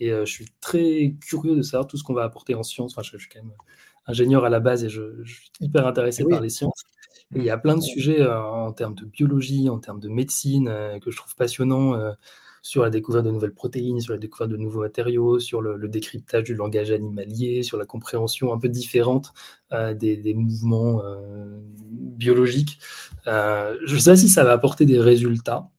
[0.00, 2.92] Et euh, je suis très curieux de savoir tout ce qu'on va apporter en sciences.
[2.92, 3.54] Enfin, je, suis quand même
[4.06, 6.84] ingénieur à la base et je, suis hyper intéressé par les sciences
[7.34, 10.68] il y a plein de sujets euh, en termes de biologie, en termes de médecine,
[10.68, 12.12] euh, que je trouve passionnants euh,
[12.62, 16.44] sur la découverte de nouvelles protéines, sur la découverte de nouveaux matériaux, sur le, décryptage
[16.44, 19.32] du langage animalier, sur la compréhension un peu différente
[19.70, 21.00] des, mouvements
[21.70, 22.78] biologiques.
[23.24, 25.70] je ne sais pas si ça va apporter des résultats.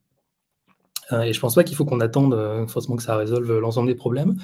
[1.11, 2.33] et je pense pas qu'il faut qu'on attende,
[2.69, 4.37] forcément que ça résolve l'ensemble des problèmes.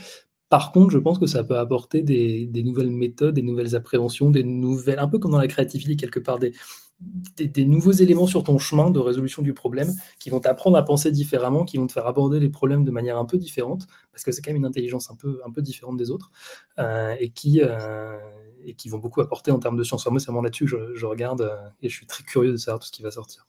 [0.49, 4.29] Par contre, je pense que ça peut apporter des des nouvelles méthodes, des nouvelles appréhensions,
[4.29, 6.53] des nouvelles un peu comme dans la créativité quelque part, des
[6.99, 11.11] des, nouveaux éléments sur ton chemin de résolution du problème qui vont t'apprendre à penser
[11.11, 14.31] différemment, qui vont te faire aborder les problèmes de manière un peu différente, parce que
[14.31, 16.31] c'est quand même une intelligence un peu, un peu différente des autres,
[16.79, 18.17] euh, et, qui, euh,
[18.63, 20.05] et qui vont beaucoup apporter en termes de science.
[20.07, 22.79] moi, c'est vraiment là-dessus que je, regarde euh, et je suis très curieux de savoir
[22.79, 23.47] tout ce qui va sortir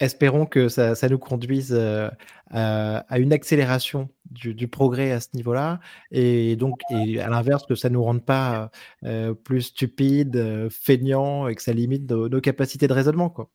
[0.00, 2.08] espérons que ça, nous conduise euh,
[2.50, 5.80] à, une accélération du, progrès à ce niveau-là,
[6.10, 8.70] et donc à l'inverse que ça nous rende pas
[9.04, 13.50] euh, plus stupides, euh, feignants, et que ça limite nos, capacités de raisonnement, quoi.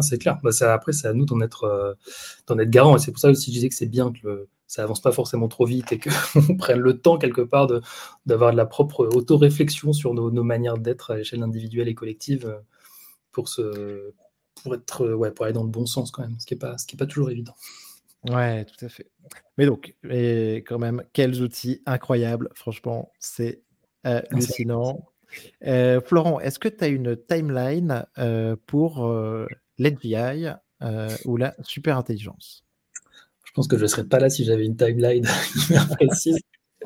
[0.00, 0.38] c'est clair.
[0.42, 1.96] Bah, après, c'est à nous d'en être,
[2.48, 2.96] garant.
[2.96, 5.12] Et c'est pour ça aussi que je disais que c'est bien que ça avance pas
[5.12, 7.66] forcément trop vite et qu'on prenne le temps quelque part
[8.24, 12.58] d'avoir de, la propre auto-réflexion sur nos, nos manières d'être à l'échelle individuelle et collective
[13.32, 14.14] pour se,
[14.62, 16.58] pour, être, euh, ouais, pour aller dans le bon sens quand même, ce qui n'est
[16.58, 17.54] pas, ce qui est pas toujours évident.
[18.30, 19.10] Ouais, tout à fait.
[19.58, 23.62] Mais donc, et quand même, quels outils incroyables, franchement, c'est
[24.04, 25.04] hallucinant.
[25.66, 29.46] Euh, Florent, est-ce que tu as une timeline euh, pour euh,
[31.24, 32.64] ou la super intelligence
[33.44, 35.26] Je pense que je ne serais pas là si j'avais une timeline
[35.96, 36.38] précise.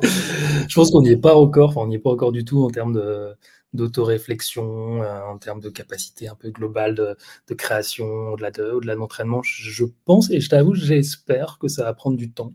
[0.02, 2.62] je pense qu'on n'y est pas encore, enfin, on n'y est pas encore du tout
[2.62, 3.34] en termes de,
[3.72, 9.42] d'autoréflexion, euh, en termes de capacité un peu globale de, création, au-delà de, au l'entraînement.
[9.42, 12.54] Je pense, et je t'avoue, j'espère que ça va prendre du temps,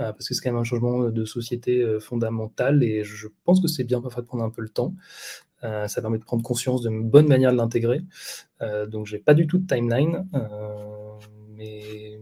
[0.00, 3.60] euh, parce que c'est quand même un changement de société euh, fondamental, et je pense
[3.60, 4.94] que c'est bien parfois de prendre un peu le temps.
[5.62, 8.02] ça permet de prendre conscience d'une bonne manière de l'intégrer.
[8.88, 10.26] donc, j'ai pas du tout de timeline,
[11.56, 12.18] mais,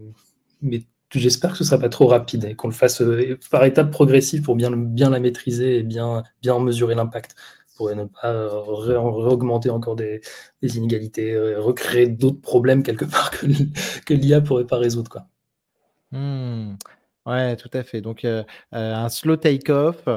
[0.61, 0.83] mais
[1.19, 3.01] j'espère que ce sera pas trop rapide et qu'on le fasse
[3.49, 7.35] par étapes progressives pour bien, bien la maîtriser et bien, bien mesurer l'impact
[7.81, 10.21] pour ne pas réaugmenter encore des,
[10.61, 13.47] inégalités, euh, recréer d'autres problèmes quelque part que,
[14.05, 15.09] que l'IA pourrait pas résoudre.
[15.09, 15.25] Quoi.
[16.11, 16.75] Mmh.
[17.25, 18.01] Ouais, tout à fait.
[18.01, 20.07] Donc, euh, euh, un slow take-off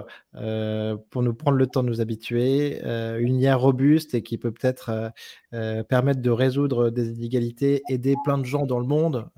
[1.11, 5.13] pour nous prendre le temps de nous habituer, une IA robuste et qui peut peut-être
[5.89, 9.31] permettre de résoudre des inégalités, aider plein de gens dans le monde,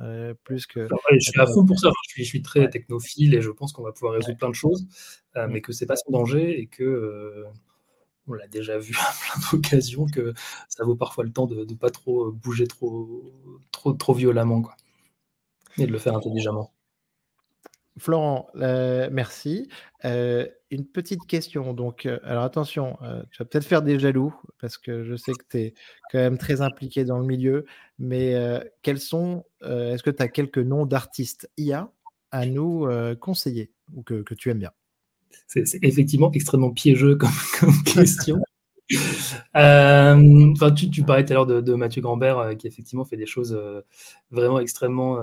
[0.43, 0.89] plus que.
[1.13, 1.91] je suis à fond pour ça.
[2.17, 4.85] Je suis, très technophile et je pense qu'on va pouvoir résoudre plein de choses,
[5.49, 7.47] mais que c'est pas sans danger et que
[8.27, 10.35] on l'a déjà vu à plein d'occasions que
[10.69, 13.33] ça vaut parfois le temps de ne pas trop bouger trop,
[13.73, 14.77] trop, trop violemment quoi.
[15.79, 16.73] et de le faire intelligemment.
[17.99, 19.69] Florent, euh, merci.
[20.05, 21.73] Euh, une petite question.
[21.73, 22.99] Donc, euh, alors attention,
[23.31, 25.75] tu vas peut-être faire des jaloux parce que je sais que tu es
[26.11, 27.65] quand même très impliqué dans le milieu.
[27.99, 28.35] Mais
[28.83, 31.91] quels sont, est-ce que tu as quelques noms d'artistes IA
[32.33, 32.87] à nous
[33.21, 34.73] conseiller ou que tu aimes bien?
[35.47, 37.31] C'est effectivement extrêmement piégeux comme,
[37.85, 38.39] question.
[39.57, 40.53] Euh,
[40.93, 43.81] tu, parlais tout à l'heure de, Mathieu Grambert, euh, qui effectivement fait des choses euh,
[44.31, 45.19] vraiment extrêmement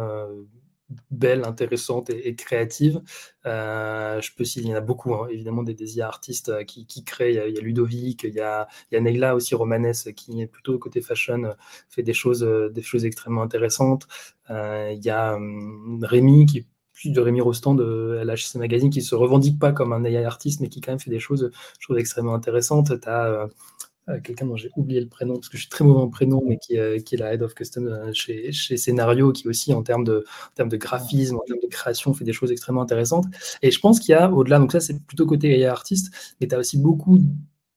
[1.11, 3.01] belles, intéressantes et, créatives.
[3.45, 7.33] je peux citer, il y en a beaucoup, hein, évidemment, des, des artistes qui, créent.
[7.33, 11.01] Il y, a, Ludovic, il y a, il Neila aussi, Romanes, qui est plutôt côté
[11.01, 11.55] fashion,
[11.89, 14.07] fait des choses, des choses extrêmement intéressantes.
[14.49, 16.67] il y a hum, Rémi, qui
[17.11, 20.69] de Rémi Rostand de LHC Magazine qui se revendique pas comme un AI artiste, mais
[20.69, 22.99] qui quand même fait des choses, je extrêmement intéressantes.
[22.99, 23.47] Tu as euh,
[24.09, 26.43] euh, quelqu'un dont j'ai oublié le prénom, parce que je suis très mauvais en prénom,
[26.45, 29.83] mais qui, euh, qui est la Head of Custom chez, chez Scénario, qui aussi, en
[29.83, 33.25] termes, de, en termes de graphisme, en termes de création, fait des choses extrêmement intéressantes.
[33.61, 36.47] Et je pense qu'il y a, au-delà, donc ça, c'est plutôt côté AI artiste, mais
[36.47, 37.19] tu as aussi beaucoup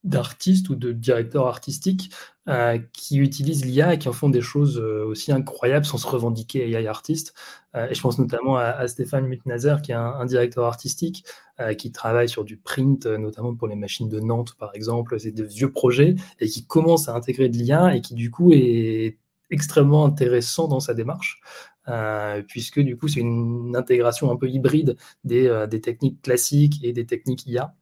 [0.03, 2.11] d'artistes ou de directeurs artistiques
[2.47, 6.07] euh, qui utilisent l'IA et qui en font des choses euh, aussi incroyables sans se
[6.07, 7.33] revendiquer AI artiste.
[7.75, 11.25] Euh, et je pense notamment à, Stéphane Mutnazer, qui est un, directeur artistique
[11.77, 15.19] qui travaille sur du print, notamment pour les machines de Nantes, par exemple.
[15.19, 18.51] C'est de vieux projets et qui commence à intégrer de l'IA et qui, du coup,
[18.53, 19.17] est
[19.49, 21.41] extrêmement intéressant dans sa démarche.
[22.47, 27.05] puisque du coup c'est une intégration un peu hybride des, des techniques classiques et des
[27.05, 27.73] techniques IA.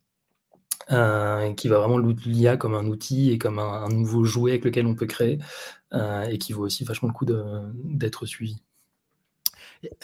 [0.92, 4.86] Euh, qui va vraiment l'IA comme un outil et comme un, nouveau jouet avec lequel
[4.86, 5.40] on peut créer,
[5.94, 8.62] euh, et qui vaut aussi vachement le coup d'être suivi.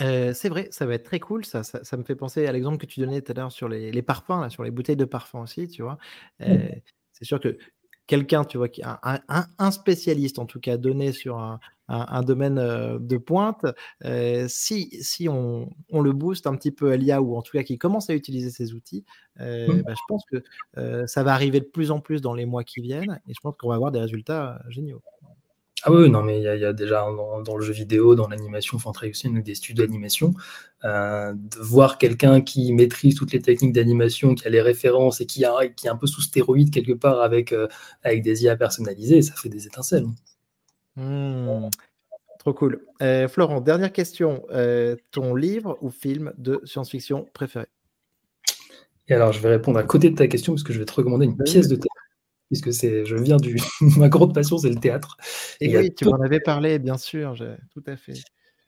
[0.02, 1.46] Euh, c'est vrai, ça va être très cool.
[1.46, 4.02] Ça, ça, me fait penser à l'exemple que tu donnais tout à l'heure sur les,
[4.02, 6.00] parfums, là, sur les bouteilles de parfum aussi, tu vois.
[6.40, 7.58] C'est sûr que
[8.08, 9.22] quelqu'un, tu vois, qui un,
[9.58, 12.56] un, spécialiste en tout cas donné sur un, un, domaine
[13.00, 13.66] de pointe,
[14.48, 17.64] si, si on, on, le booste un petit peu à l'IA ou en tout cas
[17.64, 19.06] qui commence à utiliser ces outils,
[19.40, 19.82] mmh.
[19.86, 22.82] bah, je pense que ça va arriver de plus en plus dans les mois qui
[22.82, 25.02] viennent et je pense qu'on va avoir des résultats géniaux.
[25.84, 27.08] Ah oui, non, mais il y, a déjà
[27.44, 30.36] dans, le jeu vidéo, dans l'animation, enfin aussi des studios d'animation,
[30.84, 35.44] de voir quelqu'un qui maîtrise toutes les techniques d'animation, qui a les références et qui,
[35.44, 37.56] a, qui est un peu sous stéroïde quelque part avec,
[38.04, 40.06] avec des IA personnalisées, ça fait des étincelles.
[40.96, 41.70] Mmh.
[42.40, 42.86] trop cool.
[43.02, 44.44] Euh, Florent, dernière question.
[44.52, 47.68] Euh, ton livre ou film de science-fiction préféré?
[49.08, 50.94] Et alors, je vais répondre à côté de ta question parce que je vais te
[50.94, 51.91] recommander une pièce de théâtre.
[52.52, 53.58] Puisque c'est, je viens du,
[53.98, 55.16] ma grande passion, c'est le théâtre.
[55.62, 57.34] Et, oui, tu m'en avais parlé, bien sûr,
[57.74, 58.14] tout à fait.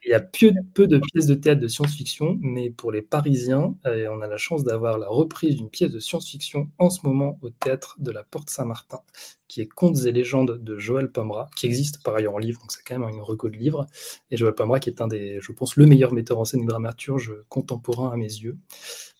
[0.05, 4.09] Il y a peu, de pièces de théâtre de science-fiction, mais pour les Parisiens, euh,
[4.11, 7.49] on a la chance d'avoir la reprise d'une pièce de science-fiction en ce moment au
[7.49, 8.99] théâtre de la Porte Saint-Martin,
[9.47, 12.73] qui est Contes et légendes de Joël Pomera, qui existe par ailleurs en livre, donc
[12.73, 13.87] c'est quand même une reco de livres.
[14.29, 16.65] Et Joël Pomera, qui est un des, je pense, le meilleur metteur en scène et
[16.65, 18.57] dramaturge contemporain à mes yeux.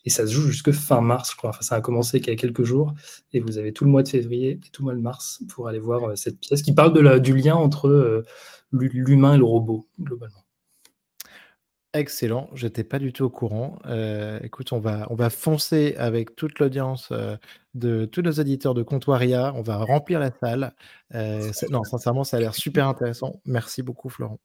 [0.04, 1.50] Et ça se joue jusque fin mars, je crois.
[1.50, 2.92] Enfin, ça a commencé il y a quelques jours,
[3.32, 5.66] et vous avez tout le mois de février et tout le mois de mars pour
[5.66, 8.22] aller voir euh, cette pièce qui parle du lien entre euh,
[8.70, 10.43] l'humain et le robot, globalement.
[11.96, 13.78] Excellent, j'étais pas du tout au courant.
[13.86, 17.36] Euh, écoute, on va, on va foncer avec toute l'audience euh,
[17.74, 19.52] de tous nos éditeurs de Comptoiria.
[19.54, 20.74] On va remplir la salle.
[21.14, 23.40] Euh, non, sincèrement, ça a l'air super intéressant.
[23.44, 24.40] Merci beaucoup, Florent.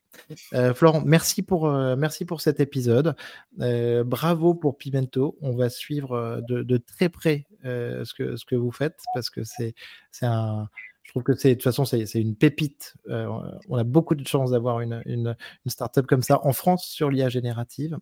[0.75, 3.15] Florent, merci pour, merci pour cet épisode.
[3.57, 5.35] bravo pour Pimento.
[5.41, 9.41] On va suivre de, de très près ce, que, ce que vous faites parce que
[9.43, 9.73] c'est
[10.21, 10.69] un
[11.09, 12.93] je trouve que c'est de toute façon c'est une pépite.
[13.09, 13.27] Euh,
[13.67, 15.35] on a beaucoup de chance d'avoir une, une,
[15.65, 17.97] une, startup comme ça en France sur l'IA générative.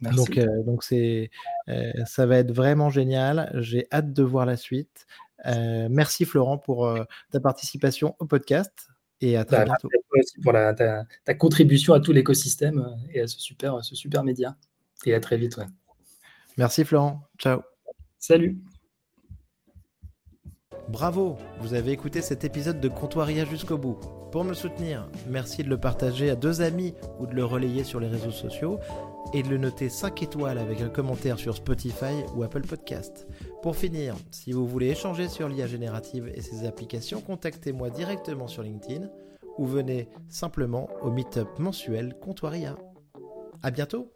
[0.00, 1.30] Donc, euh, donc c'est,
[1.68, 3.52] euh, ça va être vraiment génial.
[3.60, 5.06] J'ai hâte de voir la suite.
[5.46, 6.92] merci Florent pour
[7.30, 8.88] ta participation au podcast
[9.20, 9.88] et à très bah, bientôt.
[10.12, 12.84] Merci pour ta, contribution à tout l'écosystème
[13.14, 14.56] et à ce super, ce super média.
[15.06, 15.60] Et à très vite.
[16.56, 17.22] Merci Florent.
[17.38, 17.60] Ciao.
[18.18, 18.58] Salut.
[20.88, 23.98] Bravo, vous avez écouté cet épisode de Comptoiria jusqu'au bout.
[24.32, 28.00] Pour me soutenir, merci de le partager à deux amis ou de le relayer sur
[28.00, 28.78] les réseaux sociaux
[29.32, 33.26] et de le noter 5 étoiles avec un commentaire sur Spotify ou Apple Podcast.
[33.62, 38.62] Pour finir, si vous voulez échanger sur l'IA générative et ses applications, contactez-moi directement sur
[38.62, 39.08] LinkedIn
[39.58, 42.76] ou venez simplement au meetup mensuel Comptoiria.
[43.62, 44.12] À bientôt